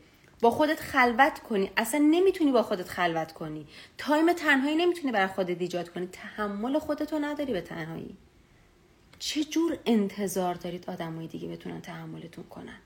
با 0.45 0.51
خودت 0.51 0.81
خلوت 0.81 1.39
کنی. 1.39 1.71
اصلا 1.77 2.01
نمی‌تونی 2.01 2.53
با 2.53 2.63
خودت 2.63 2.89
خلوت 2.89 3.33
کنی. 3.33 3.67
تایم 3.99 4.33
تنهایی 4.33 4.77
نمی‌تونی 4.77 5.13
برای 5.13 5.27
خودت 5.27 5.61
ایجاد 5.61 5.89
کنی. 5.89 6.07
تحمل 6.07 6.79
خودتو 6.79 7.19
نداری 7.19 7.53
به 7.53 7.61
تنهایی. 7.61 8.17
چه 9.19 9.45
جور 9.45 9.79
انتظار 9.87 10.55
دارید 10.55 10.91
آدمای 10.91 11.27
دیگه 11.27 11.49
بتونن 11.49 11.81
تحملتون 11.81 12.45
کنن؟ 12.45 12.79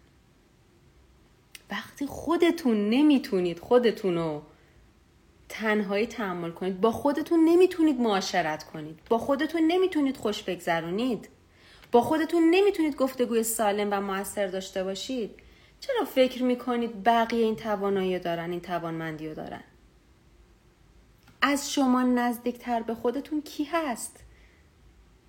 وقتی 1.71 2.07
خودتون 2.07 2.91
نمی‌تونید 2.91 3.59
خودتونو 3.59 4.41
تنهایی 5.49 6.07
تحمل 6.07 6.51
کنید 6.51 6.81
با 6.81 6.91
خودتون 6.91 7.45
نمی‌تونید 7.45 8.01
معاشرت 8.01 8.65
کنید. 8.65 8.99
با 9.09 9.19
خودتون 9.19 9.63
نمی‌تونید 9.67 10.17
خوش 10.17 10.43
بگذرونید. 10.43 11.29
با 11.93 12.01
خودتون 12.01 12.51
نمی‌تونید 12.51 12.97
گفتگوی 12.97 13.43
سالم 13.43 13.89
و 13.91 14.01
موثر 14.01 14.47
داشته 14.47 14.85
باشید. 14.85 15.31
چرا 15.81 16.05
فکر 16.05 16.43
می‌کنید 16.43 17.05
بقیه 17.05 17.45
این 17.45 17.57
توانایی 17.57 18.19
دارن 18.19 18.51
این 18.51 18.61
توانمندی 18.61 19.29
رو 19.29 19.35
دارن؟ 19.35 19.63
از 21.43 21.73
شما 21.73 22.03
نزدیکتر 22.03 22.83
به 22.83 22.95
خودتون 22.95 23.43
کی 23.43 23.65
هست 23.65 24.25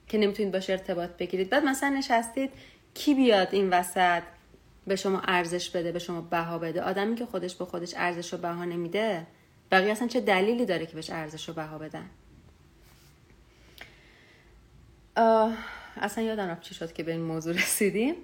که 0.07 0.17
نمی‌تونید 0.17 0.51
باشه 0.51 0.73
ارتباط 0.73 1.09
بگیرید؟ 1.09 1.49
بعد 1.49 1.65
مثلا 1.65 1.89
نشستید 1.89 2.51
کی 2.93 3.13
بیاد 3.13 3.47
این 3.51 3.69
وسط 3.69 4.23
به 4.87 4.95
شما 4.95 5.21
ارزش 5.27 5.69
بده 5.69 5.91
به 5.91 5.99
شما 5.99 6.21
بها 6.21 6.57
بده؟ 6.59 6.81
آدمی 6.81 7.15
که 7.15 7.25
خودش 7.25 7.55
به 7.55 7.65
خودش 7.65 7.93
ارزش 7.97 8.33
و 8.33 8.37
بها 8.37 8.65
نمیده 8.65 9.27
بقیه 9.71 9.91
اصلا 9.91 10.07
چه 10.07 10.21
دلیلی 10.21 10.65
داره 10.65 10.85
که 10.85 10.93
بهش 10.93 11.09
ارزش 11.09 11.49
و 11.49 11.53
بها 11.53 11.77
بدن؟ 11.77 12.09
اصلا 15.97 16.23
یادم 16.23 16.47
رفت 16.47 16.61
چی 16.61 16.75
شد 16.75 16.93
که 16.93 17.03
به 17.03 17.11
این 17.11 17.21
موضوع 17.21 17.53
رسیدیم. 17.53 18.15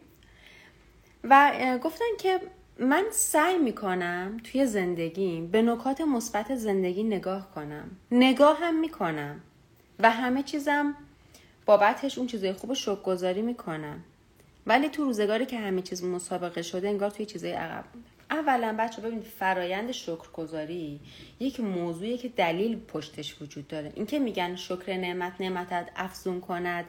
و 1.29 1.79
گفتن 1.83 2.05
که 2.19 2.39
من 2.79 3.05
سعی 3.11 3.57
می‌کنم 3.57 4.37
توی 4.43 4.65
زندگیم 4.65 5.47
به 5.47 5.61
نکات 5.61 6.01
مثبت 6.01 6.55
زندگی 6.55 7.03
نگاه 7.03 7.51
کنم. 7.55 7.91
نگاه 8.11 8.57
هم 8.59 8.79
می‌کنم 8.79 9.41
و 9.99 10.11
همه 10.11 10.43
چیزم 10.43 10.95
بابتش 11.65 12.17
اون 12.17 12.27
چیزای 12.27 12.53
خوب 12.53 12.73
شک 12.73 13.03
گذاری 13.03 13.41
می‌کنم. 13.41 14.03
ولی 14.67 14.89
تو 14.89 15.03
روزگاری 15.03 15.45
که 15.45 15.59
همه 15.59 15.81
چیز 15.81 16.03
مسابقه 16.03 16.61
شده 16.61 16.89
انگار 16.89 17.09
توی 17.09 17.25
چیزای 17.25 17.51
عقب 17.51 17.85
بوده 17.93 18.05
اولا 18.31 18.75
بچه 18.79 19.01
ببینید 19.01 19.23
فرایند 19.23 19.91
شکرگذاری 19.91 20.99
یک 21.39 21.59
موضوعی 21.59 22.17
که 22.17 22.29
دلیل 22.29 22.79
پشتش 22.79 23.41
وجود 23.41 23.67
داره. 23.67 23.91
اینکه 23.95 24.19
میگن 24.19 24.55
شکر 24.55 24.97
نعمت 24.97 25.33
نعمتت 25.39 25.89
افزون 25.95 26.41
کند 26.41 26.85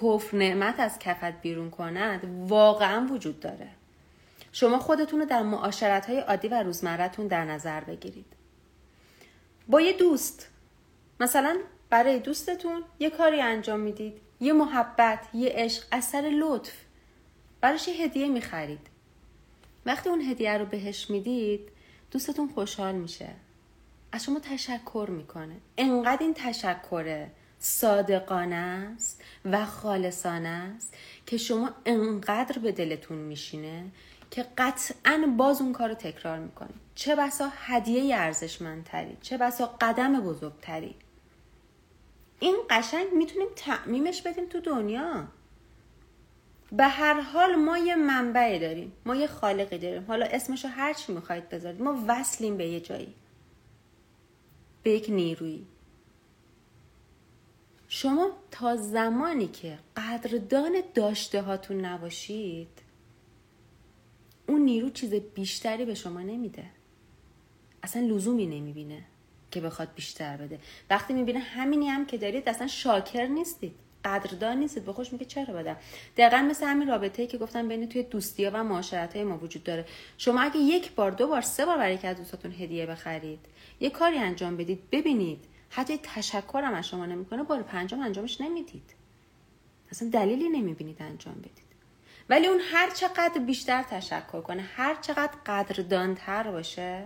کفر 0.00 0.36
نعمت 0.36 0.80
از 0.80 0.98
کفت 0.98 1.42
بیرون 1.42 1.70
کند 1.70 2.46
واقعا 2.48 3.06
وجود 3.10 3.40
داره. 3.40 3.68
شما 4.52 4.78
خودتون 4.78 5.20
رو 5.20 5.26
در 5.26 5.42
معاشرت 5.42 6.06
های 6.06 6.20
عادی 6.20 6.48
و 6.48 6.62
روزمرتون 6.62 7.26
در 7.26 7.44
نظر 7.44 7.80
بگیرید. 7.80 8.26
با 9.68 9.80
یه 9.80 9.92
دوست 9.92 10.48
مثلا 11.20 11.58
برای 11.90 12.18
دوستتون 12.18 12.82
یه 12.98 13.10
کاری 13.10 13.40
انجام 13.40 13.80
می‌دید 13.80 14.12
یه 14.40 14.52
محبت 14.52 15.18
یه 15.34 15.48
عشق 15.54 15.84
اثر 15.92 16.30
لطف. 16.40 16.72
براش 17.60 17.88
یه 17.88 17.94
هدیه 17.94 18.28
می‌خرید. 18.28 18.86
وقتی 19.86 20.08
اون 20.08 20.20
هدیه 20.20 20.58
رو 20.58 20.64
بهش 20.64 21.10
می‌دید 21.10 21.60
دوستتون 22.10 22.48
خوشحال 22.48 22.94
میشه. 22.94 23.28
از 24.12 24.24
شما 24.24 24.40
تشکر 24.40 25.06
می‌کنه. 25.10 25.56
انقدر 25.78 26.22
این 26.22 26.34
تشکره 26.34 27.30
صادقانه 27.58 28.56
است 28.56 29.22
و 29.44 29.66
خالصانه 29.66 30.48
است 30.76 30.94
که 31.26 31.36
شما 31.36 31.70
انقدر 31.86 32.58
به 32.58 32.72
دلتون 32.72 33.18
میشینه 33.18 33.84
که 34.30 34.46
قطعا 34.58 35.34
باز 35.38 35.60
اون 35.60 35.72
کار 35.72 35.88
رو 35.88 35.94
تکرار 35.94 36.38
می‌کنید 36.38 36.80
چه 36.94 37.16
بسا 37.16 37.48
هدیه 37.54 38.16
ارزشمندتری 38.16 39.16
چه 39.22 39.36
بسا 39.36 39.76
قدم 39.80 40.20
بزرگتری. 40.20 40.94
این 42.40 42.56
قشنگ 42.70 43.12
می‌تونیم 43.12 43.48
تعمیمش 43.56 44.22
بدیم 44.22 44.48
تو 44.48 44.60
دنیا. 44.60 45.24
به 46.72 46.84
هر 46.84 47.20
حال 47.20 47.54
ما 47.54 47.78
یه 47.78 47.96
منبعی 47.96 48.58
داریم 48.58 48.92
ما 49.06 49.16
یه 49.16 49.26
خالقی 49.26 49.78
داریم. 49.78 50.04
حالا 50.08 50.26
اسمشو 50.26 50.68
هر 50.68 50.92
چی 50.92 51.12
می‌خواید 51.12 51.48
بذارید 51.48 51.82
ما 51.82 52.04
وصلیم 52.08 52.56
به 52.56 52.66
یه 52.66 52.80
جایی. 52.80 53.14
به 54.82 54.90
یک 54.90 55.10
نیرویی 55.10 55.66
شما 57.88 58.30
تا 58.50 58.76
زمانی 58.76 59.46
که 59.46 59.78
قدردان 59.96 60.72
داشته 60.94 61.42
هاتون 61.42 61.84
نباشید 61.84 62.68
اون 64.50 64.60
نیرو 64.60 64.90
چیز 64.90 65.14
بیشتری 65.14 65.84
به 65.84 65.94
شما 65.94 66.20
نمیده. 66.20 66.64
اصلا 67.82 68.06
لزومی 68.06 68.46
نمی‌بینه 68.46 69.04
که 69.50 69.60
بخواد 69.60 69.88
بیشتر 69.94 70.36
بده. 70.36 70.58
وقتی 70.90 71.14
می‌بینه 71.14 71.38
همینی 71.38 71.88
هم 71.88 72.06
که 72.06 72.18
دارید 72.18 72.48
اصلا 72.48 72.66
شاکر 72.66 73.26
نیستید. 73.26 73.74
قدردان 74.04 74.58
نیستید. 74.58 74.84
به 74.84 74.92
خوش 74.92 75.12
میگه 75.12 75.24
چرا 75.24 75.54
بدم؟ 75.54 75.76
دقیقا 76.16 76.42
مثل 76.50 76.66
همین 76.66 76.88
رابطه 76.88 77.22
ای 77.22 77.28
که 77.28 77.38
گفتم 77.38 77.68
بین 77.68 77.88
توی 77.88 78.02
دوستی 78.02 78.46
و 78.46 78.62
معاشرت 78.62 79.16
های 79.16 79.24
ما 79.24 79.38
وجود 79.38 79.64
داره. 79.64 79.84
شما 80.18 80.40
اگه 80.40 80.56
یک 80.56 80.92
بار 80.92 81.10
دو 81.10 81.26
بار 81.26 81.40
سه 81.40 81.66
بار 81.66 81.78
برای 81.78 81.98
که 81.98 82.08
از 82.08 82.16
دوستاتون 82.16 82.52
هدیه 82.52 82.86
بخرید 82.86 83.38
یه 83.80 83.90
کاری 83.90 84.18
انجام 84.18 84.56
بدید 84.56 84.90
ببینید. 84.92 85.44
حتی 85.70 85.98
تشکرم 86.02 86.74
از 86.74 86.88
شما 86.88 87.06
نمی‌کنه 87.06 87.42
بار 87.42 87.62
پنجم 87.62 88.00
انجامش 88.00 88.40
نمی‌دید. 88.40 88.94
اصلا 89.90 90.08
دلیلی 90.08 90.48
نمی‌بینید 90.48 90.96
انجام 91.02 91.34
بدید. 91.34 91.69
ولی 92.30 92.46
اون 92.46 92.60
هر 92.72 92.90
چقدر 92.90 93.40
بیشتر 93.46 93.82
تشکر 93.82 94.40
کنه 94.40 94.62
هر 94.62 94.94
چقدر 95.00 95.32
قدردانتر 95.46 96.50
باشه. 96.50 97.04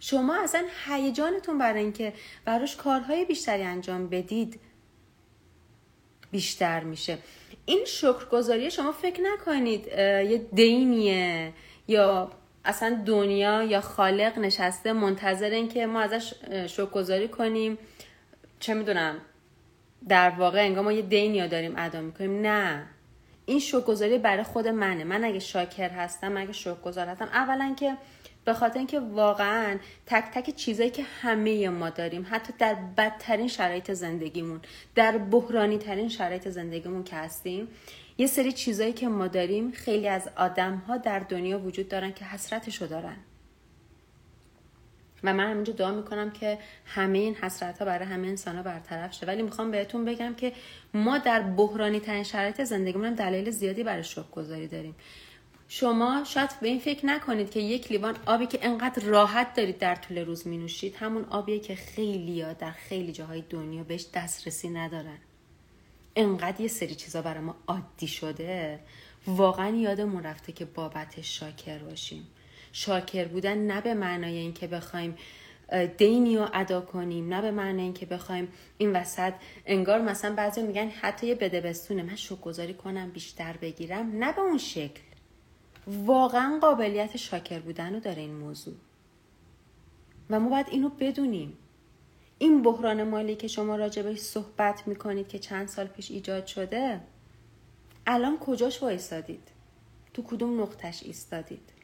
شما 0.00 0.42
اصلا 0.42 0.64
هیجانتون 0.86 1.58
برای 1.58 1.82
اینکه 1.82 2.12
براش 2.44 2.76
کارهای 2.76 3.24
بیشتری 3.24 3.62
انجام 3.62 4.08
بدید 4.08 4.60
بیشتر 6.30 6.80
میشه. 6.80 7.18
این 7.66 7.84
شکرگزاری 7.86 8.70
شما 8.70 8.92
فکر 8.92 9.22
نکنید 9.22 9.86
یه 9.86 10.46
دینیه 10.52 11.52
یا 11.88 12.30
اصلا 12.64 13.02
دنیا 13.06 13.62
یا 13.62 13.80
خالق 13.80 14.38
نشسته 14.38 14.92
منتظر 14.92 15.50
این 15.50 15.68
که 15.68 15.86
ما 15.86 16.00
ازش 16.00 16.34
شکرگزاری 16.66 17.28
کنیم. 17.28 17.78
چه 18.60 18.74
می‌دونم 18.74 19.20
در 20.08 20.30
واقع 20.30 20.64
انگار 20.64 20.84
ما 20.84 20.92
یه 20.92 21.02
دینیا 21.02 21.46
داریم 21.46 21.74
ادا 21.76 22.00
می‌کنیم. 22.00 22.40
نه. 22.40 22.86
این 23.46 23.60
شکرگزاری 23.60 24.18
برای 24.18 24.42
خود 24.42 24.68
منه. 24.68 25.04
من 25.04 25.24
اگه 25.24 25.38
شاکر 25.38 25.90
هستم 25.90 26.36
اگه 26.36 26.52
شکرگزار 26.52 27.06
هستم 27.06 27.24
اولا 27.24 27.74
که 27.78 27.96
به 28.44 28.54
خاطر 28.54 28.78
اینکه 28.78 29.00
واقعا 29.00 29.78
تک 30.06 30.24
تک 30.34 30.56
چیزایی 30.56 30.90
که 30.90 31.02
همه 31.22 31.68
ما 31.68 31.90
داریم 31.90 32.26
حتی 32.30 32.52
در 32.58 32.76
بدترین 32.96 33.48
شرایط 33.48 33.92
زندگیمون 33.92 34.60
در 34.94 35.18
بحرانی 35.18 35.78
ترین 35.78 36.08
شرایط 36.08 36.48
زندگیمون 36.48 37.04
که 37.04 37.16
هستیم 37.16 37.68
یه 38.18 38.26
سری 38.26 38.52
چیزایی 38.52 38.92
که 38.92 39.08
ما 39.08 39.28
داریم 39.28 39.70
خیلی 39.70 40.08
از 40.08 40.28
آدم 40.36 40.76
ها 40.76 40.96
در 40.96 41.18
دنیا 41.18 41.58
وجود 41.58 41.88
دارن 41.88 42.12
که 42.12 42.24
حسرتشو 42.24 42.86
دارن. 42.86 43.16
و 45.26 45.34
من 45.34 45.50
همینجا 45.50 45.72
دعا 45.72 45.92
می‌کنم 45.92 46.30
که 46.30 46.58
همه 46.84 47.18
این 47.18 47.34
حسرت 47.34 47.78
ها 47.78 47.84
برای 47.84 48.06
همه 48.06 48.28
انسان 48.28 48.56
ها 48.56 48.62
برطرف 48.62 49.12
شه. 49.12 49.26
ولی 49.26 49.42
می‌خوام 49.42 49.70
بهتون 49.70 50.04
بگم 50.04 50.34
که 50.34 50.52
ما 50.94 51.18
در 51.18 51.40
بحرانی 51.42 52.00
ترین 52.00 52.22
شرایط 52.22 52.64
زندگیمون 52.64 53.06
هم 53.06 53.14
دلیل 53.14 53.50
زیادی 53.50 53.82
برای 53.82 54.04
شکر 54.04 54.30
گذاری 54.32 54.68
داریم. 54.68 54.94
شما 55.68 56.24
شاید 56.24 56.50
به 56.60 56.68
این 56.68 56.78
فکر 56.78 57.06
نکنید 57.06 57.50
که 57.50 57.60
یک 57.60 57.92
لیوان 57.92 58.16
آبی 58.26 58.46
که 58.46 58.58
انقدر 58.62 59.02
راحت 59.02 59.54
دارید 59.54 59.78
در 59.78 59.94
طول 59.94 60.18
روز 60.18 60.46
می 60.46 60.58
نوشید 60.58 60.96
همون 60.96 61.24
آبیه 61.24 61.58
که 61.58 61.74
خیلی 61.74 62.40
ها 62.40 62.52
در 62.52 62.70
خیلی 62.70 63.12
جاهای 63.12 63.44
دنیا 63.50 63.84
بهش 63.84 64.06
دسترسی 64.14 64.70
ندارن. 64.70 65.18
انقدر 66.16 66.60
یه 66.60 66.68
سری 66.68 66.94
چیزا 66.94 67.22
برای 67.22 67.40
ما 67.40 67.56
عادی 67.66 68.08
شده. 68.08 68.80
واقعا 69.26 69.76
یادمون 69.76 70.22
رفته 70.22 70.52
که 70.52 70.64
بابتش 70.64 71.38
شاکر 71.38 71.78
باشیم. 71.78 72.26
شاکر 72.76 73.24
بودن 73.28 73.58
نه 73.58 73.80
به 73.80 73.94
معنای 73.94 74.36
اینکه 74.36 74.66
بخوایم 74.66 75.16
دینی 75.98 76.36
رو 76.36 76.48
ادا 76.52 76.80
کنیم 76.80 77.34
نه 77.34 77.42
به 77.42 77.50
معنی 77.50 77.82
اینکه 77.82 78.06
بخوایم 78.06 78.48
این 78.78 78.92
وسط 78.96 79.32
انگار 79.66 80.00
مثلا 80.00 80.34
بعضی 80.34 80.62
میگن 80.62 80.88
حتی 80.88 81.26
یه 81.26 81.34
بدبستونه 81.34 82.02
من 82.02 82.16
شکرگزاری 82.16 82.74
کنم 82.74 83.10
بیشتر 83.10 83.56
بگیرم. 83.56 84.18
نه 84.18 84.32
به 84.32 84.40
اون 84.40 84.58
شکل. 84.58 85.00
واقعا 85.86 86.58
قابلیت 86.60 87.16
شاکر 87.16 87.58
بودن 87.58 87.94
رو 87.94 88.00
داره 88.00 88.22
این 88.22 88.34
موضوع. 88.34 88.74
و 90.30 90.40
ما 90.40 90.48
باید 90.48 90.66
اینو 90.70 90.88
بدونیم. 90.88 91.58
این 92.38 92.62
بحران 92.62 93.02
مالی 93.02 93.36
که 93.36 93.48
شما 93.48 93.76
راجبش 93.76 94.18
صحبت 94.18 94.88
می‌کنید 94.88 95.28
که 95.28 95.38
چند 95.38 95.68
سال 95.68 95.86
پیش 95.86 96.10
ایجاد 96.10 96.46
شده 96.46 97.00
الان 98.06 98.38
کجاش 98.38 98.82
وایستادید 98.82 99.48
تو 100.14 100.22
کدوم 100.22 100.62
نقطش 100.62 101.02
ایستادید؟ 101.02 101.75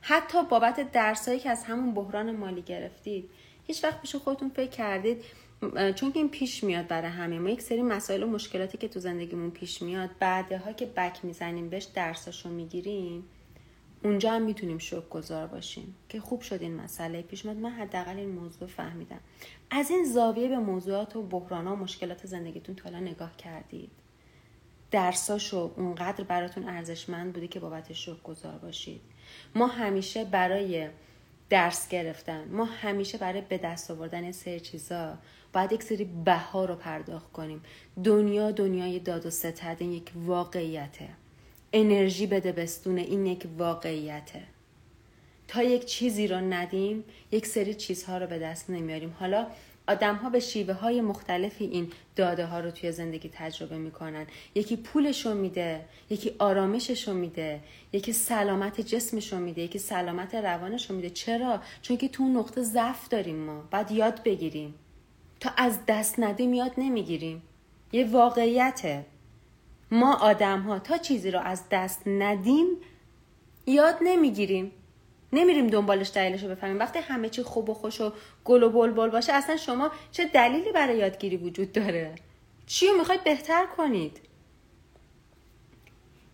حتی 0.00 0.38
بابت 0.50 0.92
درسایی 0.92 1.38
که 1.38 1.50
از 1.50 1.64
همون 1.64 1.94
بحران 1.94 2.36
مالی 2.36 2.62
گرفتید. 2.62 3.30
هیچ 3.66 3.84
وقت 3.84 4.00
پیش 4.00 4.16
خودتون 4.16 4.48
فکر 4.48 4.70
کردید 4.70 5.24
چون 5.94 6.12
که 6.12 6.18
این 6.18 6.28
پیش 6.28 6.64
میاد 6.64 6.86
برای 6.86 7.10
همه. 7.10 7.38
ما 7.38 7.50
یک 7.50 7.62
سری 7.62 7.82
مسائل 7.82 8.22
و 8.22 8.26
مشکلاتی 8.26 8.78
که 8.78 8.88
تو 8.88 9.00
زندگیمون 9.00 9.50
پیش 9.50 9.82
میاد 9.82 10.10
بعدها 10.18 10.72
که 10.72 10.86
بک 10.86 11.24
می‌زنیم 11.24 11.68
بهش 11.68 11.84
درساشو 11.84 12.48
می‌گیریم 12.48 13.24
اونجا 14.04 14.32
هم 14.32 14.42
می‌تونیم 14.42 14.78
شک 14.78 15.08
گذار 15.08 15.46
باشیم. 15.46 15.94
که 16.08 16.20
خوب 16.20 16.40
شد 16.40 16.62
این 16.62 16.76
مسئله. 16.76 17.22
پیش 17.22 17.46
من 17.46 17.56
من 17.56 17.70
حداقل 17.70 18.16
این 18.16 18.30
موضوع 18.30 18.68
فهمیدم. 18.68 19.20
از 19.70 19.90
این 19.90 20.04
زاویه 20.04 20.48
به 20.48 20.58
موضوعات 20.58 21.16
و 21.16 21.22
بحران 21.22 21.66
و 21.66 21.76
مشکلات 21.76 22.26
زندگیتون 22.26 22.74
تا 22.74 22.90
نگاه 22.90 23.36
کردید. 23.36 23.90
درساشو 24.90 25.70
اونقدر 25.76 26.24
براتون 26.24 26.68
ارزشمند 26.68 27.32
بوده 27.32 27.48
که 27.48 27.60
بابتش 27.60 28.06
شک 28.06 28.22
گذار 28.22 28.58
باشید. 28.58 29.00
ما 29.54 29.66
همیشه 29.66 30.24
برای 30.24 30.88
درس 31.50 31.88
گرفتن 31.88 32.44
ما 32.50 32.64
همیشه 32.64 33.18
برای 33.18 33.40
به 33.40 33.58
دست 33.58 33.90
آوردن 33.90 34.32
سه 34.32 34.60
چیزا 34.60 35.18
باید 35.52 35.72
یک 35.72 35.82
سری 35.82 36.04
بها 36.04 36.64
رو 36.64 36.74
پرداخت 36.74 37.32
کنیم. 37.32 37.62
دنیا 38.04 38.50
دنیای 38.50 38.98
داد 38.98 39.26
و 39.26 39.30
ستد 39.30 39.76
این 39.78 39.92
یک 39.92 40.10
واقعیته. 40.14 41.08
انرژی 41.72 42.26
بده 42.26 42.52
بستونه 42.52 43.00
این 43.00 43.26
یک 43.26 43.46
واقعیته. 43.58 44.42
تا 45.48 45.62
یک 45.62 45.84
چیزی 45.84 46.26
رو 46.26 46.36
ندیم 46.36 47.04
یک 47.32 47.46
سری 47.46 47.74
چیزها 47.74 48.18
رو 48.18 48.26
به 48.26 48.38
دست 48.38 48.70
نمیاریم. 48.70 49.16
حالا 49.18 49.46
آدم 49.90 50.14
ها 50.14 50.30
به 50.30 50.40
شیوه 50.40 50.74
های 50.74 51.00
مختلفی 51.00 51.64
این 51.64 51.92
داده 52.16 52.46
ها 52.46 52.60
رو 52.60 52.70
توی 52.70 52.92
زندگی 52.92 53.30
تجربه 53.32 53.78
می‌کنن. 53.78 54.26
یکی 54.54 54.76
پولش 54.76 55.26
رو 55.26 55.34
میده 55.34 55.84
یکی 56.10 56.34
آرامشش 56.38 57.08
رو 57.08 57.14
میده 57.14 57.60
یکی 57.92 58.12
سلامت 58.12 58.80
جسمش 58.80 59.32
رو 59.32 59.38
میده 59.38 59.62
یکی 59.62 59.78
سلامت 59.78 60.34
روانش 60.34 60.90
رو 60.90 60.96
میده. 60.96 61.10
چرا؟ 61.10 61.60
چون 61.82 61.96
که 61.96 62.08
تو 62.08 62.24
نقطه 62.24 62.62
ضعف 62.62 63.08
داریم 63.08 63.36
ما. 63.36 63.64
باید 63.70 63.90
یاد 63.90 64.22
بگیریم. 64.22 64.74
تا 65.40 65.50
از 65.56 65.78
دست 65.88 66.18
ندیم 66.18 66.54
یاد 66.54 66.72
نمی‌گیریم. 66.78 67.42
یه 67.92 68.10
واقعیته. 68.10 69.04
ما 69.90 70.14
آدم 70.16 70.60
ها 70.60 70.78
تا 70.78 70.98
چیزی 70.98 71.30
رو 71.30 71.40
از 71.40 71.62
دست 71.70 72.02
ندیم 72.06 72.66
یاد 73.66 73.96
نمی‌گیریم. 74.02 74.72
نمیریم 75.32 75.66
دنبالش 75.66 76.10
دلیلش 76.10 76.42
رو 76.42 76.48
بفهمیم. 76.48 76.78
وقتی 76.78 76.98
همه 76.98 77.28
چی 77.28 77.42
خوب 77.42 77.70
و 77.70 77.74
خوش 77.74 78.00
و 78.00 78.12
گل 78.44 78.62
و 78.62 78.70
بلبل 78.70 79.10
باشه 79.10 79.32
اصلا 79.32 79.56
شما 79.56 79.92
چه 80.12 80.24
دلیلی 80.24 80.72
برای 80.72 80.98
یادگیری 80.98 81.36
وجود 81.36 81.72
داره؟ 81.72 82.14
چی 82.66 82.86
رو 82.86 82.98
می‌خواید 82.98 83.24
بهتر 83.24 83.66
کنید؟ 83.66 84.20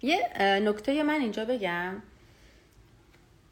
یه 0.02 0.30
نکته 0.40 1.02
من 1.02 1.20
اینجا 1.20 1.44
بگم. 1.44 2.02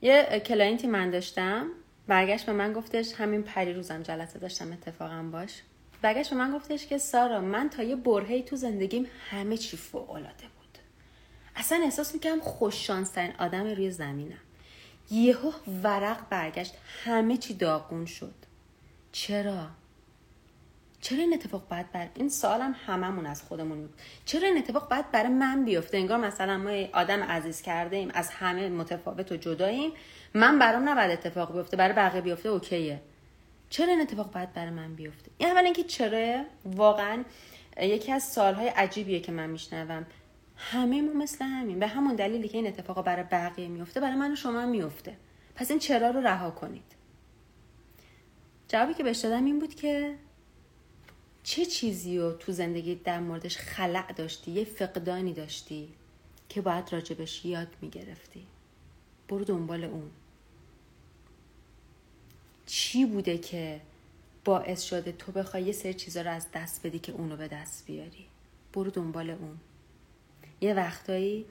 یه 0.03 0.43
client 0.47 0.81
ی 0.81 0.87
من 0.87 1.11
داشتم. 1.11 1.71
برگشت 2.07 2.47
به 2.47 2.53
من 2.53 2.73
گفتش 2.73 3.13
همین 3.15 3.43
پری 3.43 3.73
روزم 3.73 4.03
جلسه 4.03 4.39
داشتم 4.39 4.73
اتفاقا 4.73 5.23
باش. 5.33 5.63
برگشت 6.03 6.31
به 6.31 6.37
من 6.37 6.57
گفتش 6.57 6.87
که 6.87 6.99
سارا 6.99 7.41
من 7.41 7.71
تا 7.71 7.83
یه 7.83 7.97
برهه‌ای 7.97 8.43
تو 8.43 8.57
زندگیم 8.57 9.07
همه 9.31 9.57
چی 9.57 9.77
فوق 9.77 10.11
بود. 10.49 10.79
اصلا 11.57 11.81
احساس 11.85 12.15
می‌کنم 12.15 12.41
خوش 12.41 12.91
آدم 13.39 13.67
روی 13.67 13.91
زمینم. 13.91 14.39
یهو 15.11 15.53
ورق 15.83 16.29
برگشت. 16.31 16.75
همه 17.05 17.37
چی 17.37 17.55
داغون 17.55 18.07
شد. 18.07 18.35
چرا؟ 19.13 19.67
چرا 21.01 21.19
این 21.19 21.35
اتفاق 21.35 21.69
باید 21.69 21.93
بر 21.93 22.09
این 22.15 22.29
سوالم 22.29 22.77
هممون 22.87 23.27
از 23.27 23.43
خودمون 23.43 23.81
بود. 23.81 23.95
چرا 24.25 24.49
این 24.49 24.59
اتفاق 24.59 24.91
باید 24.91 25.11
برای 25.11 25.29
من 25.29 25.65
بیفته؟ 25.65 25.97
انگار 25.97 26.19
مثلا 26.19 26.59
ما 26.59 26.71
آدم 26.93 27.23
عزیز 27.23 27.63
کرده 27.63 27.97
ایم 27.97 28.11
از 28.15 28.31
همه 28.31 28.69
متفاوت 28.69 29.33
و 29.33 29.37
جداییم. 29.37 29.93
من 30.35 30.59
برام 30.59 30.89
نباید 30.89 31.11
اتفاق 31.11 31.57
بیفته 31.57 31.77
برای 31.77 31.95
بقیه 31.95 32.21
بیفته 32.21 32.49
اوکیه. 32.49 33.01
چرا 33.71 33.89
این 33.89 34.01
اتفاق 34.01 34.33
باید 34.33 34.53
برای 34.53 34.71
من 34.71 34.95
بیفته؟ 34.95 35.31
این 35.39 35.51
اول 35.51 35.65
اینکه 35.65 35.85
چرا؟ 35.85 36.45
واقعا 36.65 37.25
یکی 37.83 38.13
از 38.13 38.23
سالهای 38.23 38.69
عجیبیه 38.69 39.21
که 39.21 39.33
من 39.33 39.51
میشنوم. 39.51 40.07
همه 40.57 41.03
ما 41.03 41.13
مثل 41.13 41.45
همین 41.45 41.79
به 41.79 41.87
همون 41.87 42.15
دلیلی 42.15 42.49
که 42.49 42.59
این 42.59 42.67
اتفاقا 42.67 43.03
برای 43.03 43.25
بقیه 43.31 43.69
میفته 43.69 44.01
برای 44.01 44.17
من 44.17 44.33
و 44.33 44.37
شما 44.37 44.67
میفته. 44.67 45.17
پس 45.55 45.71
این 45.71 45.81
چرا 45.81 46.11
رو 46.11 46.21
رها 46.21 46.51
کنید. 46.51 46.95
جوابی 48.69 48.95
که 48.95 49.03
بهش 49.03 49.19
دادم 49.19 49.45
این 49.45 49.59
بود 49.59 49.75
که 49.75 50.15
چه 51.43 51.67
چیزی 51.67 52.19
رو 52.19 52.33
تو 52.33 52.53
زندگی 52.53 52.95
در 52.95 53.21
موردش 53.21 53.57
خلع 53.59 54.13
داشتی؟ 54.13 54.51
یه 54.51 54.65
فقدانی 54.65 55.33
داشتی 55.33 55.89
که 56.49 56.61
باید 56.61 56.93
راجبش 56.93 57.45
یاد 57.45 57.69
می‌گرفتی. 57.81 58.47
برو 59.29 59.45
دنبال 59.45 59.85
اون. 59.85 60.11
چی 62.67 63.05
بوده 63.05 63.39
که 63.39 63.81
باعث 64.45 64.83
شده 64.83 65.13
تو 65.13 65.33
بخوای 65.33 65.63
یه 65.63 65.73
سری 65.73 65.95
چیزا 65.95 66.23
رو 66.23 66.31
از 66.31 66.47
دست 66.55 66.87
بدی 66.87 66.99
که 66.99 67.13
اونو 67.13 67.37
به 67.37 67.49
دست 67.49 67.87
بیاری؟ 67.87 68.27
برو 68.73 68.91
دنبال 68.91 69.31
اون. 69.31 69.59
یه 70.61 70.75
وقتایی. 70.75 71.47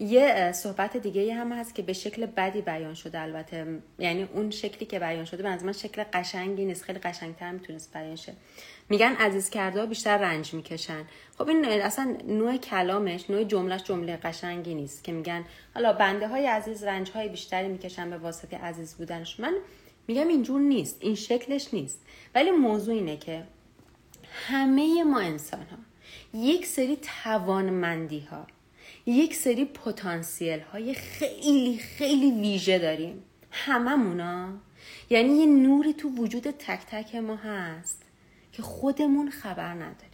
یه 0.00 0.52
صحبت 0.52 0.96
دیگه 0.96 1.34
هم 1.34 1.52
هست 1.52 1.74
که 1.74 1.82
به 1.82 1.92
شکل 1.92 2.26
بدی 2.26 2.62
بیان 2.62 2.94
شده 2.94 3.20
البته. 3.20 3.78
یعنی 3.98 4.22
اون 4.22 4.50
شکلی 4.50 4.86
که 4.86 4.98
بیان 4.98 5.24
شده 5.24 5.42
به 5.42 5.64
من 5.64 5.72
شکل 5.72 6.04
قشنگی 6.12 6.64
نیست. 6.64 6.82
خیلی 6.82 6.98
قشنگتر 6.98 7.50
می‌تونست 7.50 7.92
بیان 7.92 8.16
شه. 8.16 8.32
میگن 8.88 9.12
عزیز 9.12 9.50
کرده 9.50 9.86
بیشتر 9.86 10.18
رنج 10.18 10.54
می‌کشن. 10.54 11.04
خب 11.38 11.48
این 11.48 11.64
اصلا 11.64 12.16
نوع 12.28 12.56
کلامش 12.56 13.30
نوع 13.30 13.44
جملهش 13.44 13.82
جمله 13.82 14.16
قشنگی 14.16 14.74
نیست 14.74 15.04
که 15.04 15.12
میگن 15.12 15.44
حالا 15.74 15.92
بنده 15.92 16.28
های 16.28 16.46
عزیز 16.46 16.84
رنج 16.84 17.10
های 17.10 17.28
بیشتری 17.28 17.68
می‌کشن 17.68 18.10
به 18.10 18.18
واسطه 18.18 18.56
عزیز 18.56 18.94
بودنش. 18.94 19.40
من 19.40 19.54
میگم 20.08 20.28
اینجور 20.28 20.60
نیست. 20.60 20.96
این 21.00 21.14
شکلش 21.14 21.74
نیست. 21.74 22.00
ولی 22.34 22.50
موضوع 22.50 22.94
اینه 22.94 23.16
که 23.16 23.44
همه 24.46 25.04
ما 25.04 25.20
انسان 25.20 25.60
ها 25.60 25.87
یک 26.34 26.66
سری 26.66 26.98
توانمندی 27.24 28.20
ها 28.20 28.46
یک 29.06 29.34
سری 29.34 29.64
پتانسیل 29.64 30.60
های 30.60 30.94
خیلی 30.94 31.78
خیلی 31.78 32.30
ویژه 32.30 32.78
داریم. 32.78 33.22
هممونا 33.50 34.48
یعنی 35.10 35.36
یه 35.36 35.46
نوری 35.46 35.92
تو 35.92 36.08
وجود 36.08 36.42
تک 36.50 36.86
تک 36.86 37.14
ما 37.14 37.36
هست 37.36 38.02
که 38.52 38.62
خودمون 38.62 39.30
خبر 39.30 39.74
نداریم. 39.74 40.08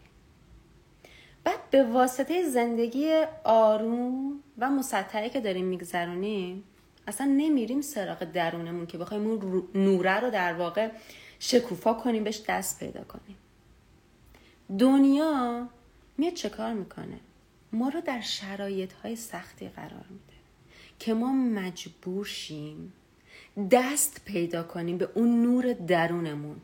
بعد 1.44 1.70
به 1.70 1.84
واسطه 1.84 2.48
زندگی 2.48 3.22
آروم 3.44 4.40
و 4.58 4.70
مسطحی 4.70 5.30
که 5.30 5.40
داریم 5.40 5.64
میگذرونیم 5.64 6.64
اصلا 7.06 7.26
نمیریم 7.26 7.80
سراغ 7.80 8.24
درونمون 8.24 8.86
که 8.86 8.98
بخوایم 8.98 9.26
اون 9.26 9.68
نوره 9.74 10.20
رو 10.20 10.30
در 10.30 10.54
واقع 10.54 10.90
شکوفا 11.38 11.94
کنیم 11.94 12.24
بهش 12.24 12.42
دست 12.48 12.80
پیدا 12.80 13.04
کنیم. 13.04 13.36
دنیا 14.78 15.68
میاد 16.18 16.34
چه 16.34 16.48
کار 16.48 16.72
می‌کنه؟ 16.72 17.20
ما 17.72 17.88
رو 17.88 18.00
در 18.00 18.20
شرایط 18.20 18.92
های 18.92 19.16
سختی 19.16 19.68
قرار 19.68 20.04
میده 20.10 20.34
که 20.98 21.14
ما 21.14 21.32
مجبور 21.32 22.24
شیم 22.24 22.92
دست 23.70 24.20
پیدا 24.24 24.62
کنیم 24.62 24.98
به 24.98 25.08
اون 25.14 25.42
نور 25.42 25.72
درونمون 25.72 26.56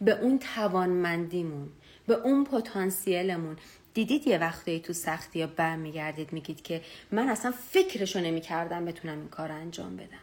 به 0.00 0.20
اون 0.20 0.38
توانمندیمون 0.38 1.68
به 2.06 2.14
اون 2.14 2.44
پتانسیلمون. 2.44 3.56
دیدید 3.94 4.26
یه 4.26 4.38
وقتی 4.38 4.80
تو 4.80 4.92
سختی 4.92 5.38
یا 5.38 5.46
برمیگردید 5.46 6.32
میگید 6.32 6.62
که 6.62 6.82
من 7.12 7.28
اصلا 7.28 7.52
فکرشو 7.52 8.20
نمی‌کردم 8.20 8.84
بتونم 8.84 9.18
این 9.18 9.28
کار 9.28 9.52
انجام 9.52 9.96
بدم. 9.96 10.18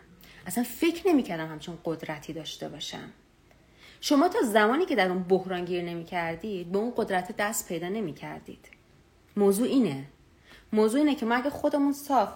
اصلا 0.46 0.64
فکر 0.64 1.08
نمی‌کردم 1.08 1.48
همچون 1.48 1.78
قدرتی 1.86 2.34
داشته 2.34 2.70
باشم. 2.70 3.10
شما 4.06 4.28
تا 4.28 4.42
زمانی 4.42 4.86
که 4.86 4.96
در 4.96 5.10
اون 5.10 5.24
بحران 5.24 5.66
گیر 5.66 5.84
نمی‌کردید 5.84 6.72
به 6.72 6.78
اون 6.78 6.94
قدرت 6.98 7.36
دست 7.38 7.68
پیدا 7.68 7.90
نمی‌کردید. 7.90 8.70
موضوع 9.38 9.68
اینه. 9.68 10.04
موضوع 10.74 11.00
اینه 11.00 11.16
که 11.16 11.26
ما 11.26 11.36
اگه 11.36 11.50
خودمون 11.50 11.94
صاف 11.94 12.30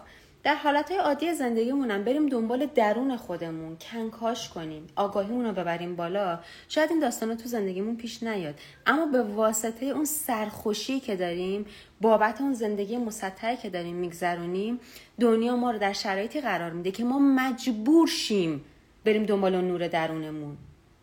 در 0.43 0.56
حالت 0.56 0.91
عادی 0.91 1.34
زندگیمونم 1.34 2.03
بریم 2.03 2.30
دنبال 2.30 2.65
درون 2.65 3.17
خودمون 3.17 3.77
کنکاش 3.82 4.49
کنیم 4.49 4.88
آگاهیمون 4.95 5.45
رو 5.45 5.51
ببریم 5.51 5.95
بالا 5.95 6.39
شاید 6.69 6.89
این 6.89 6.99
داستانا 6.99 7.36
تو 7.36 7.49
زندگیمون 7.49 7.97
پیش 7.97 8.23
نیاد. 8.23 8.56
اما 8.86 9.06
به 9.06 9.21
واسطه 9.21 9.86
اون 9.86 10.06
سرخوشی 10.06 10.99
که 10.99 11.15
داریم 11.15 11.65
بابت 12.01 12.41
اون 12.41 12.53
زندگی 12.53 12.97
مسطحی 12.97 13.58
که 13.58 13.69
داریم 13.69 13.95
میگذرونیم 13.95 14.80
دنیا 15.19 15.56
ما 15.56 15.71
رو 15.71 15.80
در 15.80 15.93
شرایطی 15.93 16.41
قرار 16.41 16.71
میده 16.71 16.91
که 16.91 17.03
ما 17.03 17.19
مجبور 17.19 18.08
شیم 18.08 18.63
بریم 19.06 19.23
دنبال 19.23 19.56
اون 19.56 19.67
نور 19.67 19.88
درونمون. 19.88 20.58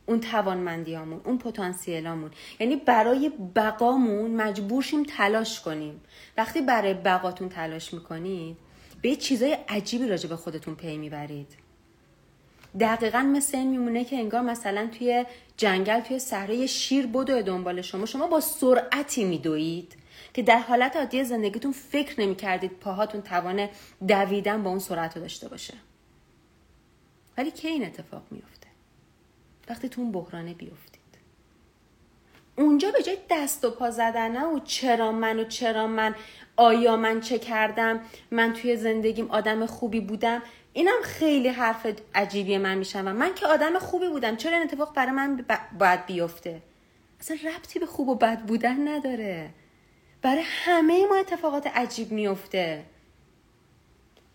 اون 0.06 0.20
توانمندیامون 0.20 1.20
اون 1.24 1.38
پتانسیلامون. 1.38 2.30
یعنی 2.60 2.76
برای 2.76 3.32
بقامون 3.56 4.30
مجبور 4.30 4.82
شیم 4.82 5.02
تلاش 5.02 5.60
کنیم. 5.60 6.00
وقتی 6.36 6.60
برای 6.60 6.94
بقاتون 6.94 7.48
تلاش 7.48 7.94
می‌کنید 7.94 8.56
به 9.02 9.16
چیزای 9.16 9.52
عجیبی 9.68 10.08
راجع 10.08 10.28
به 10.28 10.36
خودتون 10.36 10.74
پی 10.74 10.96
می‌برید. 10.96 11.48
دقیقا 12.80 13.18
مثل 13.18 13.58
این 13.58 13.70
میمونه 13.70 14.04
که 14.04 14.16
انگار 14.16 14.40
مثلا 14.40 14.88
توی 14.98 15.24
جنگل 15.56 16.00
توی 16.00 16.18
صحرای 16.18 16.68
شیر 16.68 17.06
بدو 17.06 17.42
دنبال 17.42 17.82
شما. 17.82 18.06
شما 18.06 18.26
با 18.26 18.40
سرعتی 18.40 19.24
میدوید 19.24 19.96
که 20.34 20.42
در 20.42 20.58
حالت 20.58 20.96
عادی 20.96 21.24
زندگیتون 21.24 21.72
فکر 21.72 22.20
نمی‌کردید 22.20 22.70
پاهاتون 22.70 23.22
توان 23.22 23.68
دویدن 24.08 24.62
با 24.62 24.70
اون 24.70 24.78
سرعت 24.78 25.16
رو 25.16 25.22
داشته 25.22 25.48
باشه. 25.48 25.74
ولی 27.38 27.50
کی 27.50 27.68
این 27.68 27.84
اتفاق 27.84 28.22
میفته 28.30 28.63
وقتی 29.68 29.88
تو 29.88 30.00
اون 30.00 30.12
بحرانه 30.12 30.54
بیفتید. 30.54 31.00
اونجا 32.56 32.90
به 32.90 33.02
جای 33.02 33.18
دست 33.30 33.64
و 33.64 33.70
پا 33.70 33.90
زدنه 33.90 34.44
و 34.44 34.58
چرا 34.58 35.12
من 35.12 35.38
و 35.38 35.44
چرا 35.44 35.86
من؟ 35.86 36.14
آیا 36.56 36.96
من 36.96 37.20
چه 37.20 37.38
کردم؟ 37.38 38.00
من 38.30 38.52
توی 38.52 38.76
زندگیم 38.76 39.30
آدم 39.30 39.66
خوبی 39.66 40.00
بودم؟ 40.00 40.42
اینم 40.72 41.02
خیلی 41.02 41.48
حرف 41.48 41.86
عجیبی 42.14 42.58
من 42.58 42.78
میشم 42.78 43.12
من 43.12 43.34
که 43.34 43.46
آدم 43.46 43.78
خوبی 43.78 44.08
بودم 44.08 44.36
چرا 44.36 44.52
این 44.52 44.62
اتفاق 44.62 44.94
برای 44.94 45.12
من 45.12 45.44
باید 45.78 46.06
بیفته؟ 46.06 46.62
اصلا 47.20 47.36
ربطی 47.44 47.78
به 47.78 47.86
خوب 47.86 48.08
و 48.08 48.14
بد 48.14 48.40
بودن 48.40 48.88
نداره. 48.88 49.50
برای 50.22 50.42
همه 50.46 51.06
ما 51.06 51.16
اتفاقات 51.16 51.66
عجیب 51.66 52.12
میفته 52.12 52.84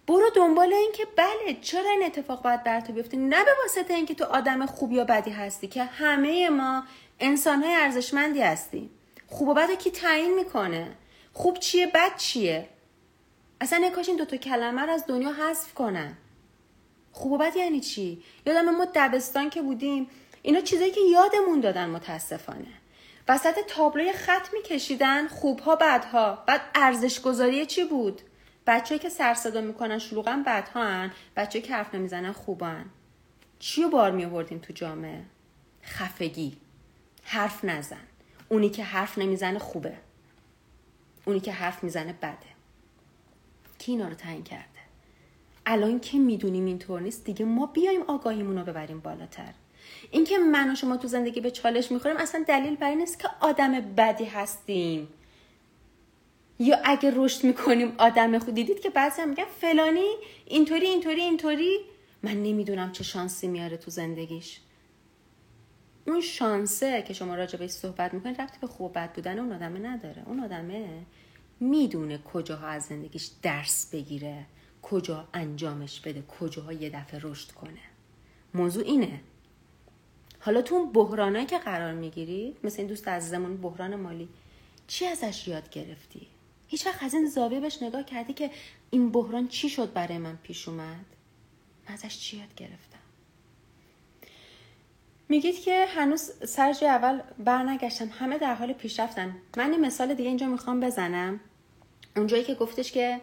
برو 0.10 0.30
دنبال 0.36 0.74
این 0.74 0.92
که 0.96 1.08
بله 1.16 1.58
چرا 1.62 1.90
این 1.90 2.04
اتفاق 2.04 2.42
باید 2.42 2.64
بر 2.64 2.82
تو 2.82 2.94
بیفته؟ 2.94 3.18
نه 3.18 3.44
به 3.44 3.52
واسطه 3.64 3.94
اینکه 3.94 4.14
تو 4.14 4.26
آدم 4.26 4.66
خوب 4.66 4.92
یا 4.92 5.04
بدی 5.04 5.32
هستی 5.32 5.68
که 5.68 5.84
همه 5.84 6.50
ما 6.50 6.84
انسان 7.20 7.64
های 7.64 7.76
ارزشمندی 7.76 8.42
هستیم. 8.42 8.90
خوب 9.28 9.48
و 9.48 9.54
بد 9.54 9.72
کی 9.72 9.92
تعیین 9.92 10.36
می‌کنه؟ 10.36 10.92
خوب 11.34 11.60
چیه؟ 11.60 11.88
بد 11.88 12.18
چیه؟ 12.18 12.70
اصلا 13.62 13.90
کاش 13.90 14.08
این 14.08 14.18
دوتا 14.18 14.38
کلمه 14.38 14.82
رو 14.82 14.94
از 14.94 15.06
دنیا 15.08 15.34
حذف 15.34 15.74
کنن. 15.74 16.18
خوب 17.12 17.32
و 17.32 17.38
بد 17.38 17.56
یعنی 17.56 17.80
چی؟ 17.80 18.24
یادم 18.46 18.70
ما 18.70 18.88
دبستان 18.96 19.50
که 19.50 19.62
بودیم 19.62 20.10
اینا 20.42 20.62
چیزایی 20.62 20.92
که 20.92 21.02
یادمون 21.02 21.60
دادن 21.60 21.90
متاسفانه. 21.90 22.74
وسط 23.28 23.60
تابلوی 23.68 24.14
خط 24.14 24.54
میکشیدن 24.54 25.28
خوبها 25.28 25.76
بدها. 25.76 26.44
بعد 26.48 26.62
ارزش 26.76 27.22
گذاری 27.22 27.66
چی 27.66 27.84
بود؟ 27.84 28.22
بچه 28.70 29.00
که 29.00 29.10
سر 29.10 29.34
صدا 29.34 29.62
می‌کنن 29.62 29.98
شلوغن 29.98 30.44
بدها 30.44 30.84
هن 30.84 31.12
بچه 31.36 31.62
که 31.62 31.74
حرف 31.74 31.96
نمی‌زنن 31.96 32.32
خوبن 32.32 32.86
چی 33.60 33.84
رو 33.84 33.90
بار 33.90 34.12
میوردیم 34.12 34.60
تو 34.60 34.74
جامعه؟ 34.74 35.22
خفگی. 35.84 36.58
حرف 37.24 37.66
نزن. 37.66 38.08
اونی 38.50 38.70
که 38.70 38.84
حرف 38.84 39.18
نمی‌زنه 39.18 39.60
خوبه. 39.60 39.98
اونی 41.26 41.40
که 41.40 41.52
حرف 41.52 41.84
می‌زنه 41.84 42.14
بده. 42.14 42.38
کی 43.80 43.92
اینا 43.92 44.08
رو 44.08 44.14
تعیین 44.14 44.44
کرده؟ 44.44 44.80
الان 45.66 46.00
که 46.00 46.18
می‌دونیم 46.18 46.66
اینطور 46.66 47.02
نیست 47.02 47.24
دیگه 47.24 47.46
ما 47.46 47.66
بیایم 47.66 48.02
آگاهیمون 48.02 48.58
رو 48.58 48.64
ببریم 48.64 49.00
بالاتر. 49.00 49.54
اینکه 50.12 50.38
من 50.38 50.72
و 50.72 50.76
شما 50.76 50.98
تو 50.98 51.08
زندگی 51.08 51.42
به 51.42 51.52
چالش 51.52 51.92
می‌خوریم 51.92 52.18
اصلا 52.18 52.44
دلیل 52.48 52.76
بر 52.76 52.94
نیست 52.94 53.20
که 53.20 53.30
آدم 53.40 53.82
بدی 53.82 54.26
هستیم. 54.26 55.08
یا 56.60 56.78
اگه 56.84 57.12
رشد 57.16 57.44
می‌کنیم 57.44 57.96
آدم 57.98 58.40
خود 58.40 58.56
دیدید 58.56 58.80
که 58.80 58.90
بعضی 58.90 59.22
هم 59.22 59.30
میگن 59.30 59.46
فلانی 59.62 60.16
اینطوری 60.46 60.86
اینطوری 60.86 61.22
اینطوری. 61.22 61.80
من 62.24 62.44
نمی‌دونم 62.44 62.92
چه 62.92 63.04
شانسی 63.04 63.48
میاره 63.48 63.78
تو 63.78 63.92
زندگیش. 63.92 64.60
اون 66.08 66.22
شانسه 66.22 67.02
که 67.02 67.14
شما 67.14 67.36
راجع 67.36 67.60
بهش 67.60 67.72
صحبت 67.72 68.14
می‌کنید 68.14 68.42
رفتی 68.42 68.58
به 68.62 68.68
خوب 68.68 68.94
بد 68.94 69.14
بودن 69.14 69.40
اون 69.40 69.52
آدمه 69.52 69.80
نداره. 69.80 70.24
اون 70.26 70.40
آدمه 70.40 70.88
می‌دونه 71.60 72.18
کجاها 72.18 72.68
از 72.68 72.84
زندگیش 72.84 73.30
درس 73.42 73.90
بگیره 73.94 74.46
کجا 74.82 75.28
انجامش 75.34 76.00
بده 76.00 76.24
کجاها 76.40 76.74
یه 76.74 76.90
دفعه 76.90 77.20
رشد 77.24 77.52
کنه. 77.52 77.82
موضوع 78.54 78.84
اینه. 78.86 79.22
حالا 80.40 80.62
تو 80.62 80.76
اون 80.76 80.92
بحرانایی 80.92 81.46
که 81.46 81.58
قرار 81.58 81.94
می‌گیرید 81.94 82.58
مثل 82.64 82.78
این 82.78 82.88
دوست 82.88 83.08
عزیزمون 83.08 83.58
بحران 83.58 83.96
مالی 83.96 84.30
چی 84.88 85.06
ازش 85.06 85.48
یاد 85.48 85.70
گرفتی؟ 85.70 86.28
هیچ 86.70 86.88
وقت 86.88 87.04
از 87.04 87.14
این 87.14 87.26
زاویه 87.26 87.60
بهش 87.60 87.84
نگاه 87.84 88.04
کردی 88.04 88.34
که 88.34 88.52
این 88.90 89.12
بحران 89.12 89.48
چی 89.48 89.70
شد 89.70 89.94
برای 89.94 90.18
من 90.18 90.38
پیش 90.44 90.68
اومد؟ 90.68 91.06
من 91.88 91.94
ازش 91.94 92.20
چی 92.20 92.38
یاد 92.38 92.56
گرفتم؟ 92.56 93.00
میگید 95.30 95.62
که 95.62 95.86
هنوز 95.86 96.32
سر 96.48 96.74
جای 96.74 96.90
اول 96.90 97.22
برنگشتم 97.40 98.10
همه 98.10 98.38
در 98.38 98.56
حال 98.56 98.74
پیشرفتن. 98.74 99.36
من 99.58 99.72
این 99.72 99.86
مثال 99.86 100.14
دیگه 100.14 100.30
اینجا 100.30 100.48
می‌خوام 100.48 100.80
بزنم. 100.80 101.40
اونجایی 102.16 102.44
که 102.44 102.56
گفتش 102.56 102.92
که 102.92 103.22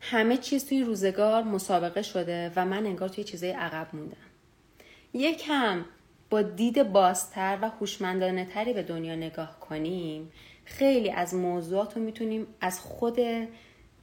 همه 0.00 0.36
چیز 0.36 0.66
توی 0.66 0.82
روزگار 0.82 1.42
مسابقه 1.42 2.02
شده 2.02 2.52
و 2.56 2.64
من 2.64 2.86
انگار 2.86 3.08
توی 3.08 3.24
چیزای 3.24 3.50
عقب 3.50 3.88
موندم. 3.92 4.16
یکم 5.12 5.84
با 6.30 6.42
دید 6.42 6.82
بازتر 6.82 7.58
و 7.62 7.68
هوشمندانه 7.68 8.44
تری 8.44 8.72
به 8.72 8.82
دنیا 8.82 9.14
نگاه 9.14 9.60
کنیم 9.60 10.32
خیلی 10.64 11.10
از 11.10 11.34
موضوعات 11.34 11.96
رو 11.96 12.02
می‌تونیم 12.02 12.46
از 12.60 12.80
خود 12.80 13.18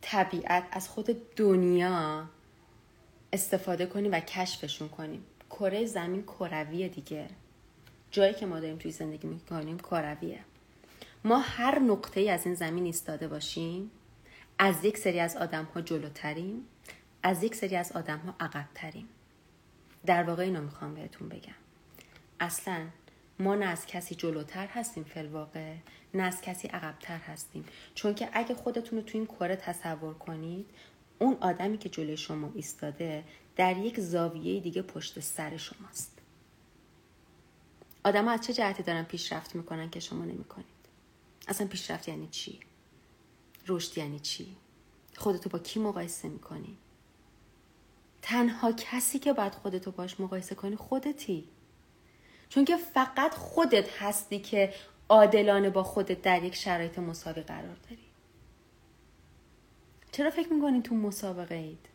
طبیعت 0.01 0.63
از 0.71 0.89
خود 0.89 1.35
دنیا 1.35 2.29
استفاده 3.33 3.85
کنیم 3.85 4.11
و 4.11 4.19
کشفشون 4.19 4.89
کنیم. 4.89 5.23
کره 5.49 5.85
زمین 5.85 6.23
کرویه 6.23 6.87
دیگه. 6.87 7.27
جایی 8.11 8.33
که 8.33 8.45
ما 8.45 8.59
داریم 8.59 8.77
توی 8.77 8.91
زندگی 8.91 9.27
می‌کنیم 9.27 9.77
کرویه. 9.77 10.39
ما 11.23 11.39
هر 11.39 11.79
نقطه 11.79 12.19
ای 12.19 12.29
از 12.29 12.45
این 12.45 12.55
زمین 12.55 12.85
ایستاده 12.85 13.27
باشیم 13.27 13.91
از 14.59 14.85
یک 14.85 14.97
سری 14.97 15.19
از 15.19 15.37
آدم 15.37 15.67
ها 15.75 15.81
جلوتریم 15.81 16.65
از 17.23 17.43
یک 17.43 17.55
سری 17.55 17.75
از 17.75 17.91
آدم 17.91 18.17
ها 18.17 18.35
عقبتریم. 18.39 19.09
در 20.05 20.23
واقع 20.23 20.43
اینو 20.43 20.61
می‌خوام 20.61 20.95
بهتون 20.95 21.29
بگم. 21.29 21.53
اصلا 22.39 22.85
ما 23.41 23.55
نه 23.55 23.65
از 23.65 23.85
کسی 23.85 24.15
جلوتر 24.15 24.67
هستیم 24.67 25.03
فلواقع 25.03 25.75
نه 26.13 26.23
از 26.23 26.41
کسی 26.41 26.67
عقبتر 26.67 27.17
هستیم. 27.17 27.65
چون 27.95 28.15
که 28.15 28.29
اگه 28.33 28.55
خودتون 28.55 28.99
رو 28.99 29.05
تو 29.05 29.17
این 29.17 29.27
کره 29.27 29.55
تصور 29.55 30.13
کنید 30.13 30.65
اون 31.19 31.37
آدمی 31.41 31.77
که 31.77 31.89
جلوی 31.89 32.17
شما 32.17 32.51
ایستاده 32.55 33.23
در 33.55 33.77
یک 33.77 33.99
زاویه 33.99 34.59
دیگه 34.59 34.81
پشت 34.81 35.19
سر 35.19 35.57
شماست. 35.57 36.17
آدم 38.03 38.27
از 38.27 38.41
چه 38.41 38.53
جهتی 38.53 38.83
دارن 38.83 39.03
پیشرفت 39.03 39.55
می‌کنن 39.55 39.89
که 39.89 39.99
شما 39.99 40.25
نمی‌کنید؟ 40.25 40.65
اصلا 41.47 41.67
پیشرفت 41.67 42.07
یعنی 42.07 42.27
چی؟ 42.27 42.59
رشد 43.67 43.97
یعنی 43.97 44.19
چی؟ 44.19 44.55
خودتو 45.17 45.49
با 45.49 45.59
کی 45.59 45.79
مقایسه 45.79 46.27
می‌کنی؟ 46.29 46.77
تنها 48.21 48.71
کسی 48.71 49.19
که 49.19 49.33
باید 49.33 49.53
خودتو 49.55 49.91
باش 49.91 50.19
مقایسه 50.19 50.55
کنی 50.55 50.75
خودتی. 50.75 51.47
چون 52.51 52.65
که 52.65 52.77
فقط 52.77 53.33
خودت 53.33 54.01
هستی 54.01 54.39
که 54.39 54.73
عادلانه 55.09 55.69
با 55.69 55.83
خودت 55.83 56.21
در 56.21 56.43
یک 56.43 56.55
شرایط 56.55 56.99
مساوی 56.99 57.41
قرار 57.41 57.75
داری. 57.89 58.01
چرا 60.11 60.29
فکر 60.29 60.53
می‌کنید 60.53 60.83
تو 60.83 60.95
مسابقه 60.95 61.55
اید؟ 61.55 61.85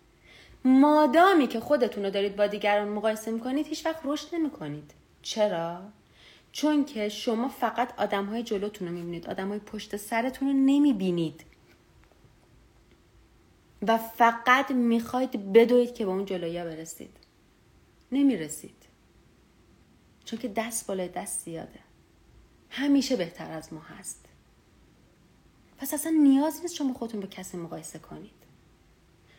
مادامی 0.65 1.47
که 1.47 1.61
خودتون 1.61 2.05
رو 2.05 2.11
دارید 2.11 2.37
با 2.37 2.47
دیگران 2.47 2.89
مقایسه 2.89 3.31
می‌کنید 3.31 3.67
هیچ 3.67 3.87
وقت 3.87 4.01
رشد 4.05 4.35
نمی‌کنید. 4.35 4.95
چرا؟ 5.23 5.81
چون 6.53 6.85
که 6.85 7.09
شما 7.09 7.49
فقط 7.49 8.01
آدم 8.01 8.25
های 8.25 8.43
جلوتون 8.43 8.89
رو 8.89 8.95
می‌بینید 8.95 9.27
آدم 9.27 9.49
های 9.49 9.59
پشت 9.59 9.97
سرتون 9.97 10.49
رو 10.49 10.55
نمی‌بینید. 10.55 11.45
و 13.83 13.99
فقط 13.99 14.71
می‌خواید 14.71 15.53
بدوید 15.53 15.95
که 15.95 16.05
به 16.05 16.11
اون 16.11 16.25
جلویا 16.25 16.65
برسید. 16.65 17.17
نمی‌رسید. 18.13 18.86
چون 20.27 20.39
که 20.39 20.49
دست 20.49 20.87
بالای 20.87 21.09
دست 21.09 21.45
زیاده. 21.45 21.79
همیشه 22.71 23.17
بهتر 23.17 23.53
از 23.53 23.73
ما 23.73 23.81
هست. 23.81 24.25
پس 25.79 25.95
اصلا 25.95 26.13
نیاز 26.13 26.61
نیست 26.63 26.75
شما 26.75 26.95
خودتون 26.95 27.21
با 27.21 27.27
کسی 27.27 27.57
مقایسه 27.57 27.99
کنید. 27.99 28.31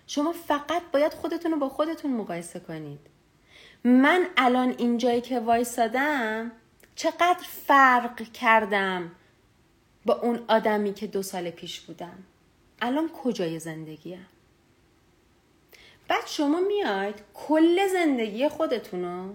شما 0.07 0.31
فقط 0.31 0.81
باید 0.93 1.13
خودتون 1.13 1.51
رو 1.51 1.59
با 1.59 1.69
خودتون 1.69 2.13
مقایسه 2.13 2.59
کنید. 2.59 2.99
من 3.83 4.27
الان 4.37 4.75
اینجایی 4.77 5.21
که 5.21 5.39
وایسادم 5.39 6.51
چقدر 6.95 7.45
فرق 7.67 8.31
کردم 8.31 9.11
با 10.05 10.13
اون 10.13 10.43
آدمی 10.47 10.93
که 10.93 11.07
دو 11.07 11.23
سال 11.23 11.49
پیش 11.49 11.79
بودم. 11.79 12.23
الان 12.81 13.09
کجای 13.09 13.59
زندگیم؟ 13.59 14.25
بعد 16.07 16.27
شما 16.27 16.59
میاید 16.59 17.15
کل 17.33 17.87
زندگی 17.87 18.49
خودتون 18.49 19.03
رو 19.03 19.33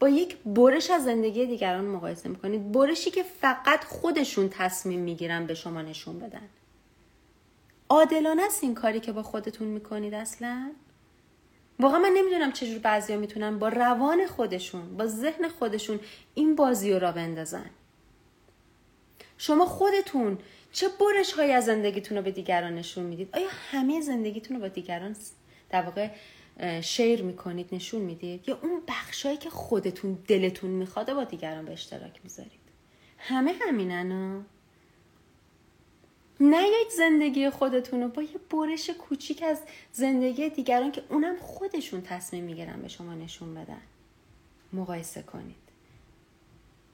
با 0.00 0.08
یک 0.08 0.36
برش 0.36 0.90
از 0.90 1.04
زندگی 1.04 1.46
دیگران 1.46 1.84
مقایسه 1.84 2.28
می‌کنید. 2.28 2.72
برشی 2.72 3.10
که 3.10 3.22
فقط 3.22 3.84
خودشون 3.84 4.48
تصمیم 4.48 5.00
می‌گیرن 5.00 5.46
به 5.46 5.54
شما 5.54 5.82
نشون 5.82 6.18
بدن. 6.18 6.48
عادلانه 7.88 8.42
است 8.42 8.64
این 8.64 8.74
کاری 8.74 9.00
که 9.00 9.12
با 9.12 9.22
خودتون 9.22 9.68
می‌کنید 9.68 10.14
اصلا؟ 10.14 10.70
واقعا 11.80 11.98
من 11.98 12.12
نمی‌دونم 12.16 12.52
چجور 12.52 12.78
بعضیا 12.78 13.16
می‌تونن 13.16 13.58
با 13.58 13.68
روان 13.68 14.26
خودشون 14.26 14.96
با 14.96 15.06
ذهن 15.06 15.48
خودشون 15.48 16.00
این 16.34 16.56
بازی 16.56 16.92
رو 16.92 16.98
را 16.98 17.12
بندازن. 17.12 17.70
شما 19.38 19.64
خودتون 19.64 20.38
چه 20.72 20.88
برش 21.00 21.32
های 21.32 21.52
از 21.52 21.64
زندگیتون 21.64 22.16
رو 22.18 22.24
به 22.24 22.30
دیگران 22.30 22.74
نشون 22.74 23.04
می‌دید؟ 23.04 23.28
آیا 23.32 23.48
همه 23.70 24.00
زندگیتون 24.00 24.56
رو 24.56 24.62
با 24.62 24.68
دیگران 24.68 25.16
در 25.70 25.82
واقع 25.82 26.08
شیر 26.82 27.22
می‌کنید 27.22 27.74
نشون 27.74 28.00
می‌دید؟ 28.00 28.48
یا 28.48 28.58
اون 28.62 28.82
بخشایی 28.88 29.36
که 29.36 29.50
خودتون 29.50 30.18
دلتون 30.28 30.70
می‌خواد 30.70 31.12
با 31.12 31.24
دیگران 31.24 31.64
به 31.64 31.72
اشتراک 31.72 32.20
می‌ذارید؟ 32.24 32.60
همه 33.18 33.54
همینن 33.60 34.44
نیایید 36.40 36.88
زندگی 36.96 37.50
خودتون 37.50 38.02
رو 38.02 38.08
با 38.08 38.22
یه 38.22 38.38
برش 38.50 38.90
کوچیک 38.90 39.42
از 39.42 39.60
زندگی 39.92 40.48
دیگران 40.48 40.92
که 40.92 41.02
اونم 41.08 41.36
خودشون 41.36 42.02
تصمیم 42.02 42.44
می‌گیرن 42.44 42.82
به 42.82 42.88
شما 42.88 43.14
نشون 43.14 43.54
بدن. 43.54 43.80
مقایسه 44.72 45.22
کنید. 45.22 45.56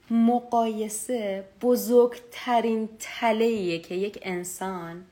مقایسه 0.09 1.47
بزرگترین 1.61 2.89
تله 2.99 3.79
که 3.79 3.95
یک 3.95 4.19
انسان 4.21 5.05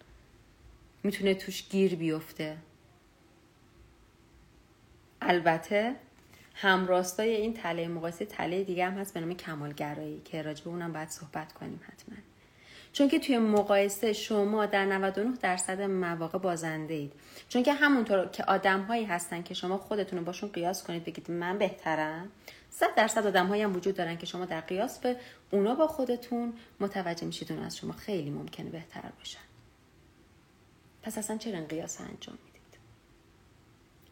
می‌تونه 1.04 1.34
توش 1.34 1.70
گیر 1.70 1.96
بیفته. 1.96 2.58
البته 5.26 5.96
همراستای 6.56 7.36
این 7.36 7.54
تله 7.54 7.88
مقایسه 7.88 8.26
تله 8.26 8.64
دیگه 8.64 8.86
هم 8.86 8.94
هست 8.94 9.14
به 9.14 9.20
نام 9.20 9.34
کمالگرایی 9.34 10.22
که 10.26 10.42
راجع 10.42 10.64
به 10.64 10.70
اونم 10.70 10.94
باید 10.94 11.10
صحبت 11.10 11.54
کنیم 11.54 11.82
حتما. 11.84 12.16
چون 12.94 13.08
که 13.08 13.20
توی 13.20 13.38
مقایسه 13.38 14.14
شما 14.14 14.66
در 14.66 14.86
99 14.86 15.38
درصد 15.42 15.82
مواقع 15.82 16.38
بازنده 16.38 16.94
اید 16.94 17.14
چون 17.50 17.64
که 17.64 17.74
همونطور 17.74 18.28
که 18.28 18.44
آدم 18.44 18.82
هایی 18.82 19.06
هستن 19.06 19.44
که 19.44 19.54
شما 19.54 19.78
خودتون 19.78 20.20
رو 20.20 20.26
باشون 20.26 20.50
قیاس 20.50 20.84
کنید 20.84 21.04
بگید 21.04 21.32
من 21.32 21.58
بهترم. 21.58 22.30
صد 22.70 22.96
درصد 22.96 23.28
آدم 23.28 23.48
هایی 23.48 23.62
هم 23.62 23.76
وجود 23.76 23.96
دارن 23.96 24.18
که 24.18 24.26
شما 24.26 24.46
در 24.46 24.62
قیاس 24.62 25.00
به 25.00 25.18
اونا 25.52 25.76
با 25.76 25.88
خودتون 25.88 26.54
متوجه 26.80 27.26
میشید 27.26 27.52
اون 27.52 27.64
از 27.64 27.78
شما 27.78 27.94
خیلی 27.94 28.30
ممکنه 28.30 28.70
بهتر 28.70 29.10
باشن. 29.18 29.40
پس 31.04 31.18
اصلا 31.18 31.38
چرا 31.38 31.58
این 31.58 31.68
قیاس 31.68 32.02
انجام 32.02 32.38
می‌دید؟ 32.46 32.53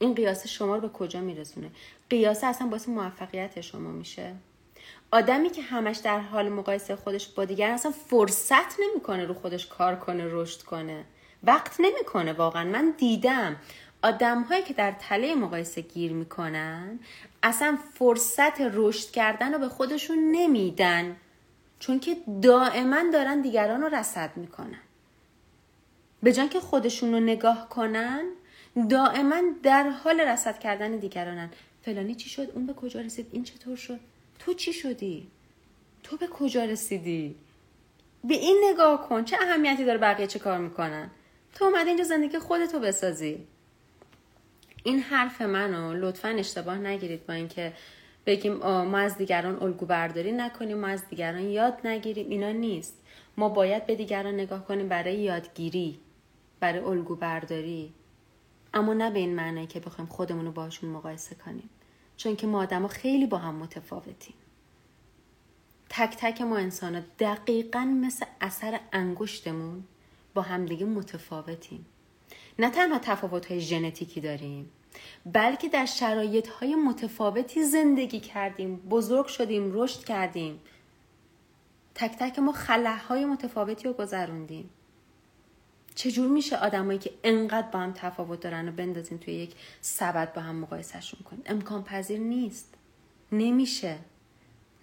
این 0.02 0.14
قیاس 0.14 0.48
شما 0.48 0.76
رو 0.76 0.82
به 0.82 0.90
کجا 0.90 1.22
میرسونه؟ 1.22 1.72
قیاس 2.10 2.44
اصلا 2.44 2.68
باعث 2.68 2.90
موفقیت 2.90 3.62
شما 3.62 3.92
میشه. 3.92 4.34
آدمی 5.12 5.50
که 5.50 5.62
همش 5.62 5.98
در 5.98 6.20
حال 6.20 6.50
مقایسه 6.50 6.96
خودش 6.96 7.28
با 7.28 7.46
دیگر 7.46 7.72
اصلا 7.72 7.92
فرصت 7.92 8.80
نمی‌کنه 8.80 9.26
رو 9.26 9.34
خودش 9.34 9.68
کار 9.68 9.96
کنه 9.96 10.24
رشد 10.28 10.62
کنه. 10.62 11.06
وقت 11.44 11.76
نمی‌کنه 11.80 12.34
واقعا. 12.34 12.64
من 12.64 12.94
دیدم 12.98 13.56
آدم 14.02 14.42
هایی 14.42 14.64
که 14.64 14.74
در 14.74 14.92
تله 14.92 15.36
مقایسه 15.36 15.82
گیر 15.82 16.14
می‌کنن 16.14 17.00
اصلا 17.44 17.78
فرصت 17.94 18.62
رشد 18.62 19.12
کردن 19.12 19.54
رو 19.54 19.60
به 19.60 19.70
خودشون 19.70 20.32
نمیدن. 20.32 21.16
چون 21.80 22.00
که 22.00 22.18
دائما 22.42 23.04
دارن 23.14 23.42
دیگران 23.42 23.82
رو 23.82 23.96
رسد 23.96 24.32
می‌کنن. 24.36 24.82
به 26.24 26.34
جان 26.34 26.50
که 26.50 26.60
خودشون 26.60 27.14
رو 27.14 27.20
نگاه 27.20 27.70
کنن 27.70 28.24
دائما 28.90 29.42
در 29.64 29.90
حال 29.90 30.20
رسد 30.20 30.60
کردن 30.60 30.98
دیگرانن. 30.98 31.50
فلانی 31.82 32.16
چی 32.16 32.30
شد؟ 32.30 32.50
اون 32.56 32.66
به 32.66 32.74
کجا 32.74 33.02
رسید؟ 33.02 33.28
این 33.32 33.44
چطور 33.44 33.76
شد؟ 33.76 34.00
تو 34.40 34.54
چی 34.54 34.74
شدی؟ 34.74 35.28
تو 36.04 36.18
به 36.18 36.28
کجا 36.28 36.66
رسیدی؟ 36.66 37.36
به 38.24 38.34
این 38.34 38.64
نگاه 38.72 39.10
کن. 39.10 39.24
چه 39.24 39.38
اهمیتی 39.42 39.86
داره 39.86 39.98
بقیه 39.98 40.28
چه 40.28 40.40
کار 40.40 40.58
می‌کنن؟ 40.58 41.10
تو 41.54 41.66
اومده 41.66 41.88
اینجا 41.88 42.04
زندگی 42.04 42.40
خودتو 42.40 42.80
بسازی. 42.80 43.48
این 44.84 45.00
حرف 45.00 45.42
منو 45.42 45.94
لطفا 45.94 46.28
اشتباه 46.28 46.78
نگیرید 46.78 47.28
با 47.28 47.34
اینکه 47.34 47.74
بگیم 48.26 48.54
ما 48.54 48.98
از 48.98 49.18
دیگران 49.18 49.64
الگو 49.64 49.86
برداری 49.86 50.32
نکنیم 50.32 50.78
ما 50.78 50.88
از 50.88 51.08
دیگران 51.10 51.50
یاد 51.50 51.88
نگیریم. 51.88 52.30
اینا 52.30 52.52
نیست. 52.52 52.98
ما 53.38 53.50
باید 53.50 53.86
به 53.86 53.96
دیگران 53.96 54.34
نگاه 54.34 54.66
کنیم 54.66 54.88
برای 54.88 55.16
یادگیری 55.16 56.00
برای 56.60 56.80
الگو 56.80 57.16
برداری. 57.16 57.94
اما 58.74 58.94
نه 58.94 59.12
به 59.12 59.20
این 59.20 59.36
معنی 59.36 59.68
که 59.68 59.80
بخوایم 59.80 60.10
خودمون 60.10 60.46
رو 60.46 60.52
باشون 60.52 60.90
مقایسه 60.90 61.36
کنیم. 61.36 61.70
چون 62.18 62.36
که 62.36 62.48
ما 62.48 62.62
آدم 62.62 62.88
خیلی 62.88 63.26
با 63.26 63.38
هم 63.38 63.56
متفاوتیم. 63.56 64.36
تک 65.90 66.18
تک 66.20 66.42
ما 66.42 66.58
انسان 66.58 67.06
دقیقا 67.20 67.80
مثل 67.80 68.26
اثر 68.42 68.80
انگشتمون 68.94 69.84
با 70.34 70.42
همدیگه 70.42 70.86
متفاوتیم. 70.86 71.86
نه 72.60 72.70
تنها 72.70 73.00
تفاوت 73.00 73.46
های 73.46 73.62
ژنتیکی 73.62 74.22
داریم 74.22 74.72
بلکه 75.26 75.70
در 75.70 75.86
شرایط 75.86 76.48
های 76.48 76.76
متفاوتی 76.76 77.64
زندگی 77.64 78.20
کردیم 78.20 78.76
بزرگ 78.76 79.26
شدیم 79.26 79.72
رشد 79.74 80.04
کردیم. 80.04 80.60
تک 81.96 82.12
تک 82.20 82.40
ما 82.40 82.56
های 83.08 83.26
متفاوتی 83.26 83.84
رو 83.84 83.94
گذروندیم. 83.94 84.70
چجور 85.96 86.28
میشه 86.28 86.58
آدمایی 86.58 87.00
که 87.00 87.12
انقدر 87.24 87.68
با 87.68 87.80
هم 87.80 87.92
تفاوت 87.92 88.40
دارن 88.40 88.70
و 88.70 88.72
بندازین 88.72 89.20
توی 89.20 89.34
یک 89.34 89.56
سبد 89.82 90.34
با 90.34 90.42
هم 90.42 90.56
مقایسهشون 90.56 91.20
کنید 91.24 91.44
امکان 91.46 91.84
پذیر 91.84 92.20
نیست. 92.20 92.74
نمیشه. 93.32 93.98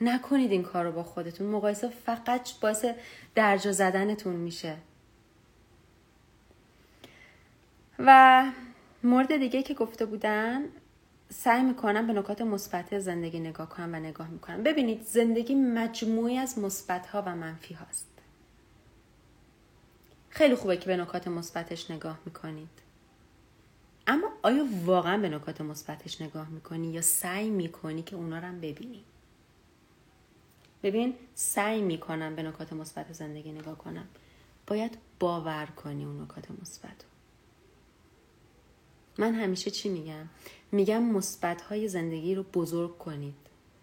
نکنید 0.01 0.53
این 0.53 0.62
کار 0.62 0.85
رو 0.85 0.92
با 0.92 1.03
خودتون. 1.03 1.47
مقایسه 1.47 1.88
فقط 1.88 2.61
باعث 2.61 2.85
درجا 3.35 3.73
زدنتون 3.73 4.37
میشه. 4.37 4.77
و 7.99 8.44
مورد 9.03 9.37
دیگه 9.37 9.62
که 9.62 9.75
گفته 9.75 10.07
بودن 10.07 10.64
سعی 11.31 11.62
می‌کنم 11.62 12.07
به 12.07 12.12
نکات 12.12 12.40
مثبت 12.40 12.99
زندگی 12.99 13.40
نگاه 13.40 13.68
کنم 13.68 13.94
و 13.94 13.97
نگاه 13.97 14.29
می‌کنم. 14.29 14.62
ببینید 14.62 15.03
زندگی 15.03 15.55
مجموعی 15.55 16.38
از 16.38 16.59
مثبت 16.59 17.07
ها 17.07 17.23
و 17.23 17.37
منفی 17.37 17.75
هاست. 17.75 18.07
خیلی 20.38 20.55
خوبه 20.55 20.77
که 20.77 20.87
به 20.87 20.96
نکات 20.96 21.29
مثبتش 21.29 21.90
نگاه 21.90 22.18
می‌کنید. 22.24 22.68
اما 24.07 24.29
آیا 24.42 24.66
واقعا 24.85 25.18
به 25.18 25.29
نکات 25.29 25.61
مثبتش 25.61 26.20
نگاه 26.20 26.48
می‌کنی 26.48 26.92
یا 26.92 27.03
سعی 27.03 27.51
می‌کنی 27.51 28.03
که 28.03 28.16
اونا 28.16 28.38
رو 28.38 28.44
هم 28.44 28.61
ببینی؟ 28.61 29.05
ببین 30.83 31.14
سعی 31.35 31.83
می‌کنم 31.83 32.37
به 32.37 32.42
نکات 32.42 32.72
مثبت 32.72 33.12
زندگی 33.12 33.53
نگاه 33.53 33.79
کنم. 33.79 34.09
باید 34.66 34.98
باور 35.20 35.66
کنی 35.66 36.05
اون 36.05 36.22
نکات 36.22 36.51
مثبت 36.62 37.05
من 39.18 39.35
همیشه 39.35 39.70
چی 39.70 39.88
میگم؟ 39.88 40.29
میگم 40.72 41.03
مثبت 41.03 41.62
های 41.62 41.88
زندگی 41.88 42.35
رو 42.35 42.42
بزرگ 42.42 42.98
کنید. 42.98 43.37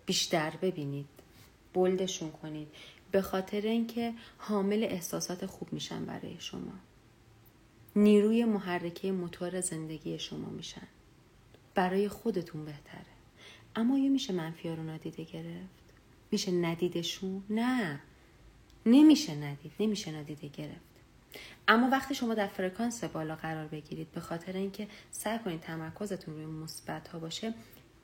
بیشتر 0.06 0.54
ببینید. 0.62 1.08
بلدشون 1.74 2.32
کنید. 2.32 2.68
به 3.16 3.22
خاطر 3.22 3.62
اینکه 3.62 4.14
حامل 4.38 4.84
احساسات 4.84 5.46
خوب 5.46 5.74
میشن 5.74 6.06
برای 6.06 6.36
شما. 6.40 6.74
نیروی 7.96 8.46
محرکه 8.46 9.12
موتور 9.12 9.62
زندگی 9.62 10.20
شما 10.20 10.50
میشن. 10.50 10.88
برای 11.76 12.10
خودتون 12.10 12.66
بهتره. 12.66 13.16
اما 13.76 13.98
یا 13.98 14.10
میشه 14.10 14.34
منفی 14.34 14.70
رو 14.70 14.84
نادیده 14.84 15.24
گرفت؟ 15.24 15.84
میشه 16.32 16.52
ندیدشون؟ 16.52 17.44
نه. 17.50 18.00
نمیشه 18.86 19.36
ندید. 19.36 19.72
نمیشه 19.80 20.12
ندیده 20.12 20.48
گرفت. 20.48 20.96
اما 21.68 21.90
وقتی 21.90 22.16
شما 22.16 22.34
در 22.34 22.48
فرکانس 22.48 23.04
بالا 23.04 23.36
قرار 23.36 23.68
بگیرید 23.68 24.12
به 24.12 24.22
خاطر 24.22 24.54
اینکه 24.54 24.88
سعی 25.12 25.40
کنید 25.40 25.62
تمرکزتون 25.62 26.34
روی 26.34 26.46
مثبت 26.46 27.08
ها 27.08 27.20
باشه 27.20 27.54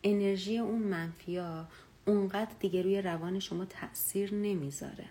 انرژی 0.03 0.57
اون 0.57 0.79
منفی 0.79 1.37
ها 1.37 1.67
اونقدر 2.05 2.51
دیگه 2.59 2.81
روی 2.81 3.01
روان 3.01 3.39
شما 3.39 3.65
تاثیر 3.65 4.33
نمی‌ذاره. 4.33 5.05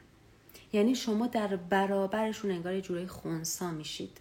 یعنی 0.72 0.94
شما 0.94 1.26
در 1.26 1.57
برابرشون 1.57 2.50
انگار 2.50 2.74
یه 2.74 2.81
جورای 2.81 3.07
خونسا 3.07 3.70
میشید. 3.70 4.18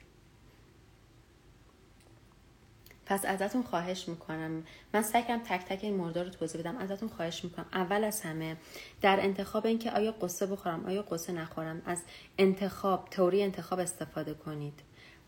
پس 3.06 3.26
ازتون 3.26 3.64
خواهش 3.64 4.10
می‌کنم. 4.10 4.64
من 4.94 5.02
سعی 5.02 5.24
تک 5.24 5.66
تک 5.66 5.80
این 5.84 5.96
مورد 5.96 6.18
رو 6.18 6.30
توضیح 6.30 6.62
بدم. 6.62 6.78
ازتون 6.78 7.10
خواهش 7.10 7.44
می‌کنم. 7.44 7.66
اول 7.74 8.04
از 8.04 8.22
همه 8.22 8.58
در 9.02 9.20
انتخاب 9.20 9.66
اینکه 9.66 9.92
آیا 9.92 10.12
قصه 10.12 10.46
بخورم 10.46 10.86
آیا 10.86 11.02
قصه 11.02 11.34
نخورم 11.34 11.82
از 11.86 12.02
انتخاب 12.38 13.08
تئوری 13.12 13.44
انتخاب 13.44 13.80
استفاده 13.80 14.34
کنید. 14.34 14.80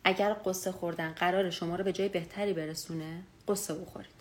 اگر 0.03 0.35
قصه 0.45 0.71
خوردن 0.71 1.11
قرار 1.11 1.49
شما 1.49 1.75
رو 1.75 1.83
به 1.83 1.93
جای 1.93 2.09
بهتری 2.09 2.53
برسونه 2.53 3.23
قصه 3.47 3.73
بخورید. 3.73 4.20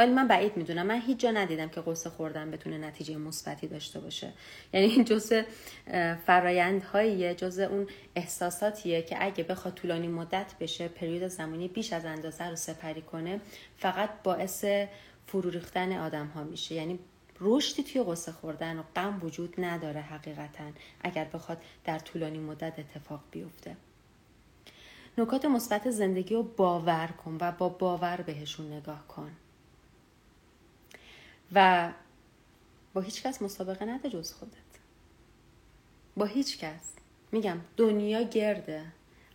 ولی 0.00 0.12
من 0.12 0.28
بعید 0.28 0.56
می‌دونم. 0.56 0.86
من 0.86 1.00
هیچ 1.00 1.18
جا 1.18 1.30
ندیدم 1.30 1.68
که 1.68 1.80
قصه 1.80 2.10
خوردن 2.10 2.50
بتونه 2.50 2.78
نتیجه 2.78 3.16
مثبتی 3.16 3.66
داشته 3.66 4.00
باشه. 4.00 4.32
یعنی 4.72 4.86
این 4.86 5.04
جزء 5.04 5.42
فرایندهاییه 6.26 7.34
جزء 7.34 7.66
اون 7.66 7.86
احساساتیه 8.14 9.02
که 9.02 9.24
اگه 9.24 9.44
بخواد 9.44 9.74
طولانی 9.74 10.08
مدت 10.08 10.54
بشه 10.60 10.88
پریود 10.88 11.26
زمانی 11.28 11.68
بیش 11.68 11.92
از 11.92 12.04
اندازه 12.04 12.48
رو 12.48 12.56
سپری 12.56 13.02
کنه 13.02 13.40
فقط 13.76 14.10
باعث 14.22 14.64
فرو 15.26 15.50
ریختن 15.50 15.92
آدم 15.92 16.26
ها 16.26 16.44
میشه. 16.44 16.74
یعنی 16.74 16.98
رشدی 17.40 17.82
توی 17.82 18.02
قصه 18.02 18.32
خوردن 18.32 18.78
و 18.78 18.82
غم 18.96 19.20
وجود 19.22 19.54
نداره 19.58 20.00
حقیقتا 20.00 20.64
اگر 21.00 21.24
بخواد 21.24 21.58
در 21.84 21.98
طولانی 21.98 22.38
مدت 22.38 22.78
اتفاق 22.78 23.20
بیفته. 23.30 23.76
نکات 25.18 25.44
مثبت 25.44 25.90
زندگی 25.90 26.34
رو 26.34 26.42
باور 26.42 27.06
کن 27.06 27.36
و 27.40 27.52
با 27.52 27.68
باور 27.68 28.16
بهشون 28.16 28.72
نگاه 28.72 29.06
کن. 29.08 29.30
و 31.52 31.92
با 32.94 33.00
هیچ 33.00 33.22
کس 33.22 33.42
مسابقه 33.42 33.84
نده 33.84 34.10
جز 34.10 34.32
خودت. 34.32 34.52
با 36.16 36.24
هیچ 36.24 36.58
کس. 36.58 36.92
میگم 37.32 37.60
دنیا 37.76 38.22
گرده. 38.22 38.82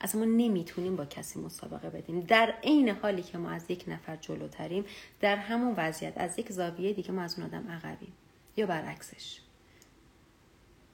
اصلا 0.01 0.21
ما 0.21 0.27
نمی‌تونیم 0.27 0.95
با 0.95 1.05
کسی 1.05 1.39
مسابقه 1.39 1.89
بدیم. 1.89 2.19
در 2.19 2.53
عین 2.63 2.89
حالی 2.89 3.23
که 3.23 3.37
ما 3.37 3.49
از 3.49 3.65
یک 3.69 3.83
نفر 3.87 4.15
جلوتریم 4.15 4.85
در 5.19 5.35
همون 5.35 5.73
وضعیت 5.77 6.13
از 6.17 6.39
یک 6.39 6.51
زاویه 6.51 6.93
دیگه 6.93 7.11
ما 7.11 7.21
از 7.21 7.39
اون 7.39 7.47
آدم 7.47 7.67
عقبیم. 7.71 8.13
یا 8.57 8.65
برعکسش. 8.65 9.39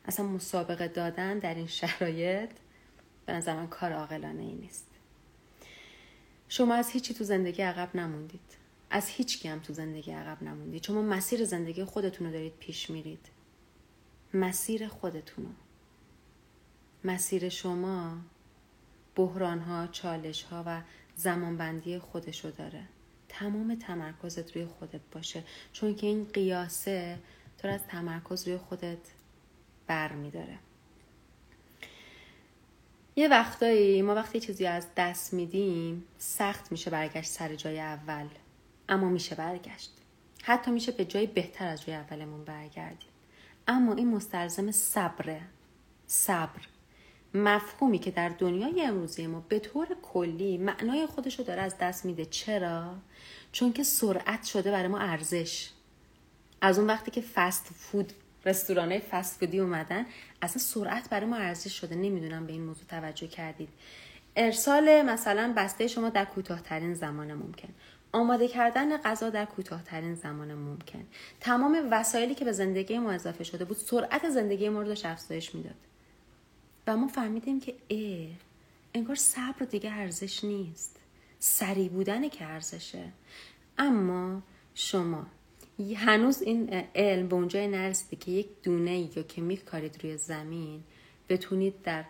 اصلا 0.05 0.25
مسابقه 0.25 0.87
دادن 0.87 1.39
در 1.39 1.55
این 1.55 1.67
شرایط 1.67 2.49
به 3.25 3.33
نظر 3.33 3.55
من 3.55 3.67
کار 3.67 3.93
عاقلانه 3.93 4.43
ای 4.43 4.53
نیست. 4.53 4.87
شما 6.49 6.73
از 6.73 6.89
هیچی 6.89 7.13
تو 7.13 7.23
زندگی 7.23 7.61
عقب 7.61 7.95
نموندید. 7.95 8.60
از 8.91 9.09
هیچ 9.09 9.45
هم 9.45 9.59
تو 9.59 9.73
زندگی 9.73 10.11
عقب 10.11 10.43
نموندید 10.43 10.83
شما 10.83 11.01
مسیر 11.01 11.45
زندگی 11.45 11.83
خودتون 11.83 12.27
رو 12.27 12.33
دارید 12.33 12.53
پیش 12.59 12.89
میرید. 12.89 13.27
مسیر 14.33 14.87
خودتونو 14.87 15.49
مسیر 17.03 17.49
شما 17.49 18.17
بحران 19.15 19.59
ها 19.59 19.87
چالش 19.87 20.43
ها 20.43 20.63
و 20.67 20.81
زمانبندی 21.15 21.99
خودشو 21.99 22.49
داره. 22.49 22.83
تمام 23.29 23.75
تمرکزت 23.75 24.55
روی 24.55 24.65
خودت 24.65 25.01
باشه. 25.11 25.43
چون 25.73 25.95
که 25.95 26.07
این 26.07 26.25
قیاسه 26.33 27.19
تو 27.57 27.67
از 27.67 27.81
تمرکز 27.87 28.47
روی 28.47 28.57
خودت 28.57 28.97
بر 29.87 30.11
میداره. 30.11 30.57
یه 33.15 33.27
وقتایی 33.27 34.01
ما 34.01 34.15
وقتی 34.15 34.39
چیزی 34.39 34.65
از 34.65 34.87
دست 34.97 35.33
میدیم 35.33 36.03
سخت 36.17 36.71
میشه 36.71 36.89
برگشت 36.89 37.29
سر 37.29 37.55
جای 37.55 37.79
اول. 37.79 38.27
اما 38.91 39.09
میشه 39.09 39.35
برگشت. 39.35 39.91
حتی 40.43 40.71
میشه 40.71 40.91
به 40.91 41.05
جای 41.05 41.27
بهتر 41.27 41.67
از 41.67 41.85
جای 41.85 41.95
اولمون 41.95 42.43
برگردیم 42.43 43.09
اما 43.67 43.93
این 43.93 44.15
مستلزم 44.15 44.71
صبره. 44.71 45.41
صبر. 46.07 46.61
مفهومی 47.33 47.99
که 47.99 48.11
در 48.11 48.29
دنیای 48.29 48.81
امروزی 48.81 49.27
ما 49.27 49.45
به 49.49 49.59
طور 49.59 49.87
کلی 50.01 50.57
معنای 50.57 51.05
خودش 51.05 51.39
رو 51.39 51.45
داره 51.45 51.61
از 51.61 51.77
دست 51.77 52.05
میده. 52.05 52.25
چرا؟ 52.25 52.95
چون 53.51 53.73
که 53.73 53.83
سرعت 53.83 54.43
شده 54.43 54.71
برای 54.71 54.87
ما 54.87 54.99
ارزش. 54.99 55.69
از 56.61 56.79
اون 56.79 56.87
وقتی 56.87 57.11
که 57.11 57.21
فست 57.21 57.67
فود 57.73 58.13
رستورانای 58.45 58.99
فست 58.99 59.39
فودی 59.39 59.59
اومدن 59.59 60.05
اصلا 60.41 60.61
سرعت 60.61 61.09
برای 61.09 61.25
ما 61.25 61.35
ارزش 61.35 61.79
شده. 61.79 61.95
نمی‌دونم 61.95 62.45
به 62.45 62.53
این 62.53 62.63
موضوع 62.63 62.85
توجه 62.87 63.27
کردید. 63.27 63.69
ارسال 64.35 65.01
مثلا 65.01 65.53
بسته 65.57 65.87
شما 65.87 66.09
در 66.09 66.25
کوتاهترین 66.25 66.93
زمان 66.93 67.33
ممکن. 67.33 67.69
آماده 68.11 68.47
کردن 68.47 68.97
غذا 68.97 69.29
در 69.29 69.45
کوتاهترین 69.45 70.15
زمان 70.15 70.53
ممکن. 70.53 71.03
تمام 71.39 71.87
وسایلی 71.91 72.35
که 72.35 72.45
به 72.45 72.51
زندگی 72.51 72.99
ما 72.99 73.11
اضافه 73.11 73.43
شده 73.43 73.65
بود 73.65 73.77
سرعت 73.77 74.29
زندگی 74.29 74.69
ما 74.69 74.81
رو 74.81 74.87
داشت 74.87 75.05
افزایش 75.05 75.55
می‌داد. 75.55 75.75
و 76.87 76.97
ما 76.97 77.07
فهمیدیم 77.07 77.59
که 77.59 77.75
ای 77.87 78.29
انگار 78.93 79.15
صبر 79.15 79.65
دیگه 79.65 79.91
ارزش 79.91 80.43
نیست. 80.43 80.99
سریع 81.39 81.89
بودن 81.89 82.29
که 82.29 82.45
ارزشه. 82.45 83.11
اما 83.77 84.41
شما 84.75 85.25
هنوز 85.95 86.41
این 86.41 86.83
علم 86.95 87.27
به 87.27 87.35
اونجای 87.35 87.67
نرسیده 87.67 88.15
که 88.15 88.31
یک 88.31 88.47
دونه 88.63 89.17
یا 89.17 89.23
که 89.23 89.41
میکارید 89.41 90.03
روی 90.03 90.17
زمین 90.17 90.83
بتونید 91.29 91.81
در 91.81 92.05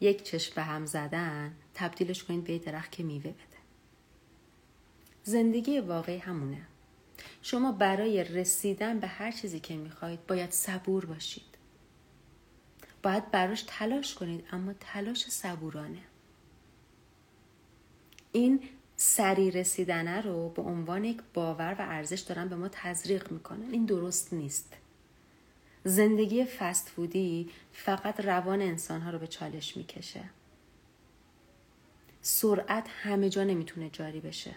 یک 0.00 0.22
چشم 0.22 0.52
به 0.54 0.62
هم 0.62 0.86
زدن 0.86 1.52
تبدیلش 1.74 2.24
کنید 2.24 2.44
به 2.44 2.58
درخت 2.58 2.92
که 2.92 3.02
میوه 3.02 3.30
بده. 3.30 3.49
زندگی 5.22 5.80
واقعی 5.80 6.18
همونه. 6.18 6.66
شما 7.42 7.72
برای 7.72 8.24
رسیدن 8.24 9.00
به 9.00 9.06
هر 9.06 9.32
چیزی 9.32 9.60
که 9.60 9.76
می‌خواهید 9.76 10.26
باید 10.26 10.50
صبور 10.50 11.04
باشید. 11.04 11.42
باید 13.02 13.30
براش 13.30 13.64
تلاش 13.66 14.14
کنید 14.14 14.44
اما 14.52 14.72
تلاش 14.80 15.30
صبورانه. 15.30 16.02
این 18.32 18.60
سری 18.96 19.50
رسیدنه 19.50 20.20
رو 20.20 20.48
به 20.48 20.62
عنوان 20.62 21.04
یک 21.04 21.22
باور 21.34 21.76
و 21.78 21.82
ارزش 21.82 22.20
دارن 22.20 22.48
به 22.48 22.56
ما 22.56 22.68
تزریق 22.72 23.32
می‌کنن. 23.32 23.72
این 23.72 23.84
درست 23.84 24.32
نیست. 24.32 24.76
زندگی 25.84 26.44
فست 26.44 26.88
فودی 26.88 27.50
فقط 27.72 28.20
روان 28.20 28.60
انسانها 28.60 29.10
رو 29.10 29.18
به 29.18 29.26
چالش 29.26 29.76
می‌کشه. 29.76 30.24
سرعت 32.22 32.88
همه 32.88 33.28
جا 33.28 33.44
نمی‌تونه 33.44 33.90
جاری 33.90 34.20
بشه. 34.20 34.54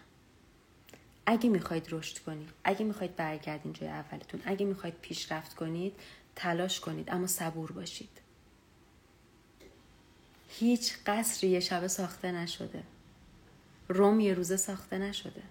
اگه 1.25 1.49
می‌خواید 1.49 1.87
رشد 1.91 2.17
کنید 2.17 2.49
اگه 2.63 2.85
می‌خواید 2.85 3.15
برگردین 3.15 3.73
جای 3.73 3.89
اولتون 3.89 4.41
اگه 4.45 4.65
می‌خواید 4.65 4.95
پیشرفت 5.01 5.53
کنید 5.53 5.93
تلاش 6.35 6.79
کنید 6.79 7.09
اما 7.11 7.27
صبور 7.27 7.71
باشید. 7.71 8.09
هیچ 10.49 10.93
قصری 11.05 11.49
یه 11.49 11.59
شبه 11.59 11.87
ساخته 11.87 12.31
نشده. 12.31 12.83
روم 13.87 14.19
یه 14.19 14.33
روزه 14.33 14.57
ساخته 14.57 14.97
نشده. 14.97 15.41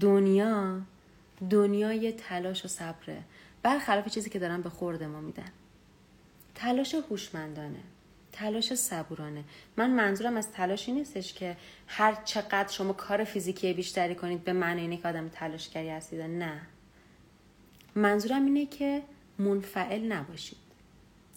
دنیا 0.00 0.80
دنیای 1.50 2.12
تلاش 2.12 2.64
و 2.64 2.68
صبره. 2.68 3.22
برخلاف 3.62 4.08
چیزی 4.08 4.30
که 4.30 4.38
دارن 4.38 4.62
به 4.62 4.70
خورد 4.70 5.02
ما 5.02 5.20
میدن. 5.20 5.52
تلاش 6.54 6.94
هوشمندانه. 6.94 7.82
تلاش 8.32 8.74
صبورانه. 8.74 9.44
من 9.76 9.90
منظورم 9.90 10.36
از 10.36 10.52
تلاشی 10.52 10.92
نیستش 10.92 11.34
که 11.34 11.56
هر 11.86 12.14
چقدر 12.24 12.68
شما 12.68 12.92
کار 12.92 13.24
فیزیکی 13.24 13.72
بیشتری 13.72 14.14
کنید 14.14 14.44
به 14.44 14.52
معنی 14.52 14.80
اینه 14.80 14.96
که 14.96 15.08
آدم 15.08 15.28
تلاشگری 15.28 15.88
هستید. 15.88 16.20
نه. 16.20 16.60
منظورم 17.94 18.44
اینه 18.44 18.66
که 18.66 19.02
منفعل 19.38 20.12
نباشید. 20.12 20.58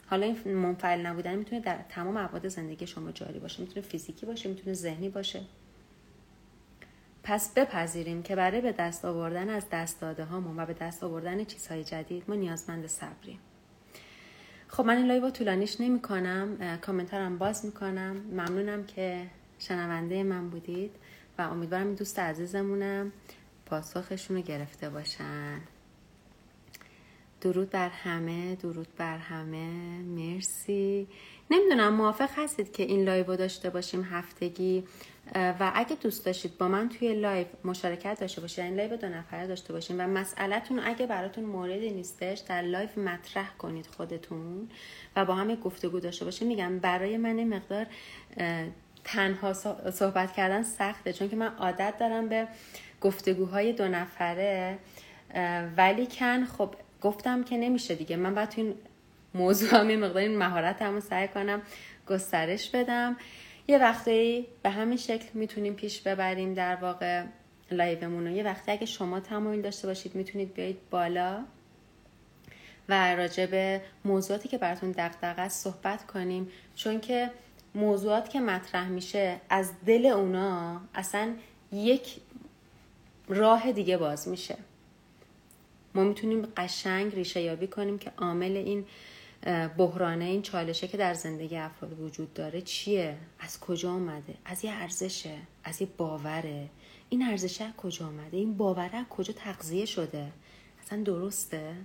حالا 0.06 0.26
این 0.26 0.54
منفعل 0.54 1.06
نبودن 1.06 1.36
می‌تونه 1.36 1.62
در 1.62 1.80
تمام 1.90 2.18
ابعاد 2.18 2.48
زندگی 2.48 2.88
شما 2.88 3.12
جاری 3.12 3.40
باشه. 3.40 3.62
می‌تونه 3.62 3.82
فیزیکی 3.82 4.26
باشه 4.26 4.50
می‌تونه 4.50 4.74
ذهنی 4.74 5.10
باشه. 5.10 5.42
پس 7.24 7.54
بپذیریم 7.54 8.24
که 8.24 8.36
برای 8.36 8.62
به 8.62 8.72
دست 8.72 9.06
آوردن 9.06 9.50
از 9.50 9.66
دست 9.72 10.02
داده 10.02 10.26
هامون 10.26 10.60
و 10.60 10.66
به 10.66 10.74
دست 10.74 11.04
آوردن 11.04 11.46
چیزهای 11.46 11.84
جدید 11.84 12.24
ما 12.28 12.36
نیازمند 12.36 12.88
صبریم. 12.88 13.40
خب 14.74 14.86
من 14.86 14.98
این 14.98 15.06
live 15.06 15.30
طولانیش 15.30 15.82
نمی 15.82 16.02
کنم 16.02 16.78
کامنتارم 16.82 17.38
باز 17.38 17.66
می‌کنم. 17.66 18.16
ممنونم 18.32 18.84
که 18.86 19.28
شنونده 19.60 20.24
من 20.24 20.50
بودید 20.50 20.92
و 21.38 21.42
امیدوارم 21.42 21.86
این 21.86 21.96
دوست 21.96 22.20
عزیزمونم 22.20 23.12
پاسخشون 23.66 24.38
رو 24.38 24.44
گرفته 24.44 24.90
باشن. 24.90 25.62
درود 27.42 27.70
بر 27.70 27.90
همه 27.90 28.56
درود 28.56 28.88
بر 28.98 29.18
همه. 29.18 29.98
مرسی. 30.04 31.08
نمی‌دونم 31.52 31.94
موافق 31.94 32.30
هستید 32.36 32.72
که 32.72 32.84
این 32.84 33.04
live 33.04 33.36
داشته 33.36 33.70
باشیم 33.70 34.04
هفتگی؟ 34.04 34.84
و 35.36 35.72
اگه 35.76 35.96
دوست 35.96 36.26
داشتید 36.26 36.58
با 36.58 36.68
من 36.68 36.90
توی 36.90 37.14
live 37.14 37.48
مشارکت 37.64 38.20
داشته 38.20 38.42
باشید 38.42 38.66
این 38.66 38.76
live 38.76 38.98
دو 38.98 39.10
نفره 39.10 39.48
داشته 39.48 39.74
باشیم 39.74 40.00
و 40.00 40.08
مسئلهتون 40.08 40.80
اگه 40.80 41.08
براتون 41.08 41.44
موردی 41.44 41.92
نیستش 41.92 42.40
در 42.40 42.62
live 42.62 42.90
مطرح 42.98 43.50
کنید 43.58 43.88
خودتون 43.88 44.70
و 45.16 45.26
با 45.26 45.36
هم 45.36 45.56
گفتگو 45.56 46.00
داشته 46.00 46.26
باشیم 46.26 46.48
میگم 46.48 46.80
برای 46.80 47.18
من 47.18 47.44
مقدار 47.44 47.86
تنها 49.04 49.54
صحبت 49.94 50.34
کردن 50.34 50.64
سخته 50.64 51.14
چون 51.14 51.30
که 51.30 51.36
من 51.36 51.56
عادت 51.58 51.94
دارم 52.00 52.30
به 52.30 52.48
گفتگوهای 53.02 53.74
دو 53.74 53.88
نفره 53.88 54.78
ولی 55.78 56.08
کن 56.08 56.46
خب 56.46 56.76
گفتم 57.02 57.44
که 57.44 57.58
نمیشه 57.58 57.96
دیگه. 57.96 58.16
من 58.16 58.36
باید 58.36 58.50
تو 58.50 58.62
این 58.62 58.74
موضوع 59.34 59.70
هم 59.70 59.96
مقدار 59.96 60.18
این 60.18 60.38
مهارت 60.38 60.82
هم 60.82 61.00
سعی 61.00 61.28
کنم 61.28 61.62
گسترش 62.08 62.70
بدم. 62.70 63.18
یه 63.68 63.78
وقتی 63.78 64.48
به 64.64 64.70
همین 64.70 64.98
شکل 64.98 65.28
می‌تونیم 65.34 65.74
پیش 65.74 66.02
ببریم 66.02 66.54
در 66.54 66.76
واقع 66.76 67.24
لایومون 67.72 68.28
یه 68.28 68.44
وقتی 68.44 68.72
اگه 68.72 68.86
شما 68.86 69.20
تمایل 69.20 69.62
داشته 69.62 69.88
باشید 69.88 70.16
می‌تونید 70.16 70.54
بیایید 70.54 70.78
بالا 70.90 71.44
و 72.90 73.16
راجع 73.16 73.46
به 73.46 73.82
موضوعاتی 74.06 74.50
که 74.50 74.58
براتون 74.58 74.92
دقدقه 74.92 75.42
است 75.42 75.64
صحبت 75.64 76.08
کنیم. 76.08 76.50
چون 76.76 77.00
که 77.00 77.32
موضوعات 77.76 78.30
که 78.30 78.40
مطرح 78.40 78.90
میشه 78.90 79.42
از 79.50 79.72
دل 79.86 80.06
اونا 80.06 80.82
اصلا 80.96 81.34
یک 81.72 82.18
راه 83.28 83.72
دیگه 83.72 83.98
باز 83.98 84.28
میشه. 84.28 84.56
ما 85.96 86.04
می‌تونیم 86.04 86.48
قشنگ 86.58 87.16
ریشه 87.16 87.42
یابی 87.42 87.68
کنیم 87.68 87.98
که 87.98 88.12
عامل 88.18 88.58
این 88.58 88.86
بحرانه 89.78 90.26
این 90.26 90.42
چالشه 90.42 90.88
که 90.88 90.98
در 90.98 91.14
زندگی 91.14 91.58
افراد 91.58 92.00
وجود 92.00 92.34
داره 92.34 92.62
چیه؟ 92.62 93.18
از 93.40 93.60
کجا 93.60 93.92
آمده 93.92 94.38
از 94.46 94.66
یه 94.66 94.72
ارزشه؟ 94.72 95.38
از 95.64 95.82
یه 95.82 95.88
باوره؟ 95.98 96.70
این 97.10 97.24
ارزشه 97.24 97.64
از 97.64 97.74
کجا 97.74 98.08
آمده 98.08 98.38
این 98.38 98.58
باوره 98.58 98.96
از 98.96 99.06
کجا 99.10 99.34
تغذیه 99.34 99.86
شده؟ 99.86 100.32
اصلا 100.82 101.04
درسته 101.04 101.76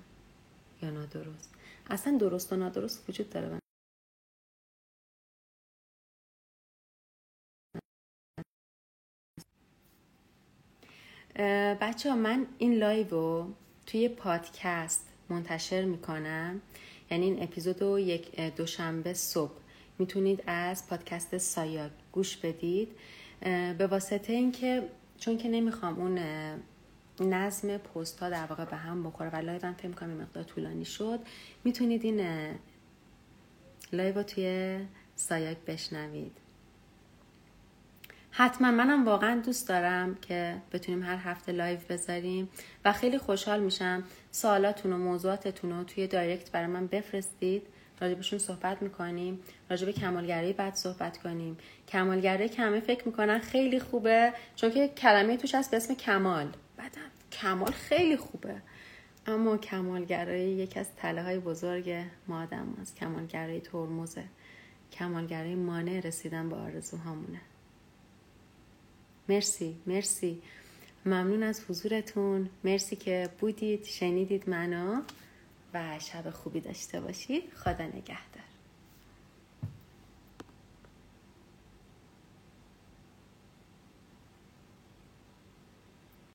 یا 0.83 0.90
نادرست؟ 0.90 1.55
اصلا 1.90 2.16
درست 2.16 2.53
و 2.53 2.57
نادرست 2.57 3.09
وجود 3.09 3.31
داره. 3.31 3.59
بچه 11.81 12.11
ها 12.11 12.17
من 12.17 12.46
این 12.59 12.75
live 12.75 13.44
توی 13.87 14.09
پادکست 14.09 15.09
منتشر 15.29 15.85
می‌کنم. 15.85 16.61
یعنی 17.11 17.25
این 17.25 17.42
اپیزود 17.42 17.83
رو 17.83 17.98
یک 17.98 18.40
دوشنبه 18.40 19.15
صبح. 19.15 19.52
می‌تونید 19.98 20.42
از 20.46 20.88
پادکست 20.88 21.38
سایاک 21.38 21.92
گوش 22.13 22.37
بدید. 22.37 22.88
به 23.79 23.87
واسطه 23.90 24.33
اینکه 24.33 24.88
چون 25.19 25.38
که 25.38 25.48
نمی‌خوام 25.48 26.00
اون 26.00 26.19
نظم 27.21 27.79
پست 27.79 28.19
ها 28.19 28.31
در 28.31 28.46
واقع 28.46 28.65
به 28.65 28.77
هم 28.77 29.02
بخوره 29.02 29.31
و 29.31 29.37
live 29.37 29.73
فکر 29.73 29.90
کنم 29.90 30.11
مقدار 30.11 30.44
طولانی 30.44 30.85
شد 30.85 31.21
می‌تونید 31.65 32.04
این 32.04 32.27
live 33.92 34.15
رو 34.15 34.23
توی 34.23 34.79
سایاک 35.17 35.59
بشنوید. 35.67 36.33
حتما 38.31 38.70
منم 38.70 39.04
واقعا 39.04 39.40
دوست 39.40 39.68
دارم 39.68 40.14
که 40.14 40.56
بتونیم 40.72 41.02
هر 41.02 41.16
هفته 41.16 41.52
live 41.52 41.79
بذاریم 41.88 42.48
و 42.85 42.92
خیلی 42.92 43.18
خوشحال 43.18 43.60
میشم 43.60 44.04
سوالاتون 44.31 44.92
و 44.92 44.98
موضوعاتتون 44.98 45.70
رو 45.70 45.85
توی 45.85 46.06
direct 46.06 46.50
برای 46.50 46.66
من 46.66 46.87
بفرستید. 46.87 47.62
راجبشون 48.00 48.38
صحبت 48.38 48.83
می‌کنیم. 48.83 49.40
راجب 49.70 49.90
کمالگرایی 49.90 50.52
بعد 50.52 50.74
صحبت 50.74 51.18
کنیم. 51.18 51.58
کمالگرایی 51.88 52.48
کمه 52.48 52.81
فکر 52.81 53.08
می‌کنن 53.08 53.38
خیلی 53.38 53.81
خوبه 53.81 54.33
چون 54.56 54.70
که 54.70 54.88
کلمه 54.88 55.37
توش 55.37 55.54
هست 55.54 55.70
به 55.70 55.76
اسم 55.76 55.94
کمال. 55.94 56.46
بعدم 56.76 57.00
کمال 57.33 57.72
خیلی 57.72 58.16
خوبه. 58.16 58.54
اما 59.26 59.56
کمالگرایی 59.56 60.50
یکی 60.50 60.81
از 60.81 60.87
تله 60.96 61.22
های 61.22 61.38
بزرگ 61.38 62.04
ما 62.29 62.42
آدم 62.42 62.74
هست 62.81 62.96
کمالگرایی 62.96 63.60
ترمزه. 63.60 64.24
کمالگرایی 64.92 65.54
مانع 65.54 66.00
رسیدن 66.00 66.48
به 66.48 66.56
آرزوهامونه. 66.56 67.40
مرسی 69.29 69.76
مرسی. 69.87 70.42
ممنون 71.06 71.42
از 71.42 71.60
حضورتون. 71.68 72.50
مرسی 72.64 72.96
که 72.96 73.29
بودید 73.40 73.85
شنیدید 73.85 74.48
منو 74.48 75.02
و 75.74 75.98
شب 75.98 76.31
خوبی 76.31 76.60
داشته 76.60 77.00
باشید 77.00 77.42
خدا 77.54 77.85
نگهدار. 77.87 78.27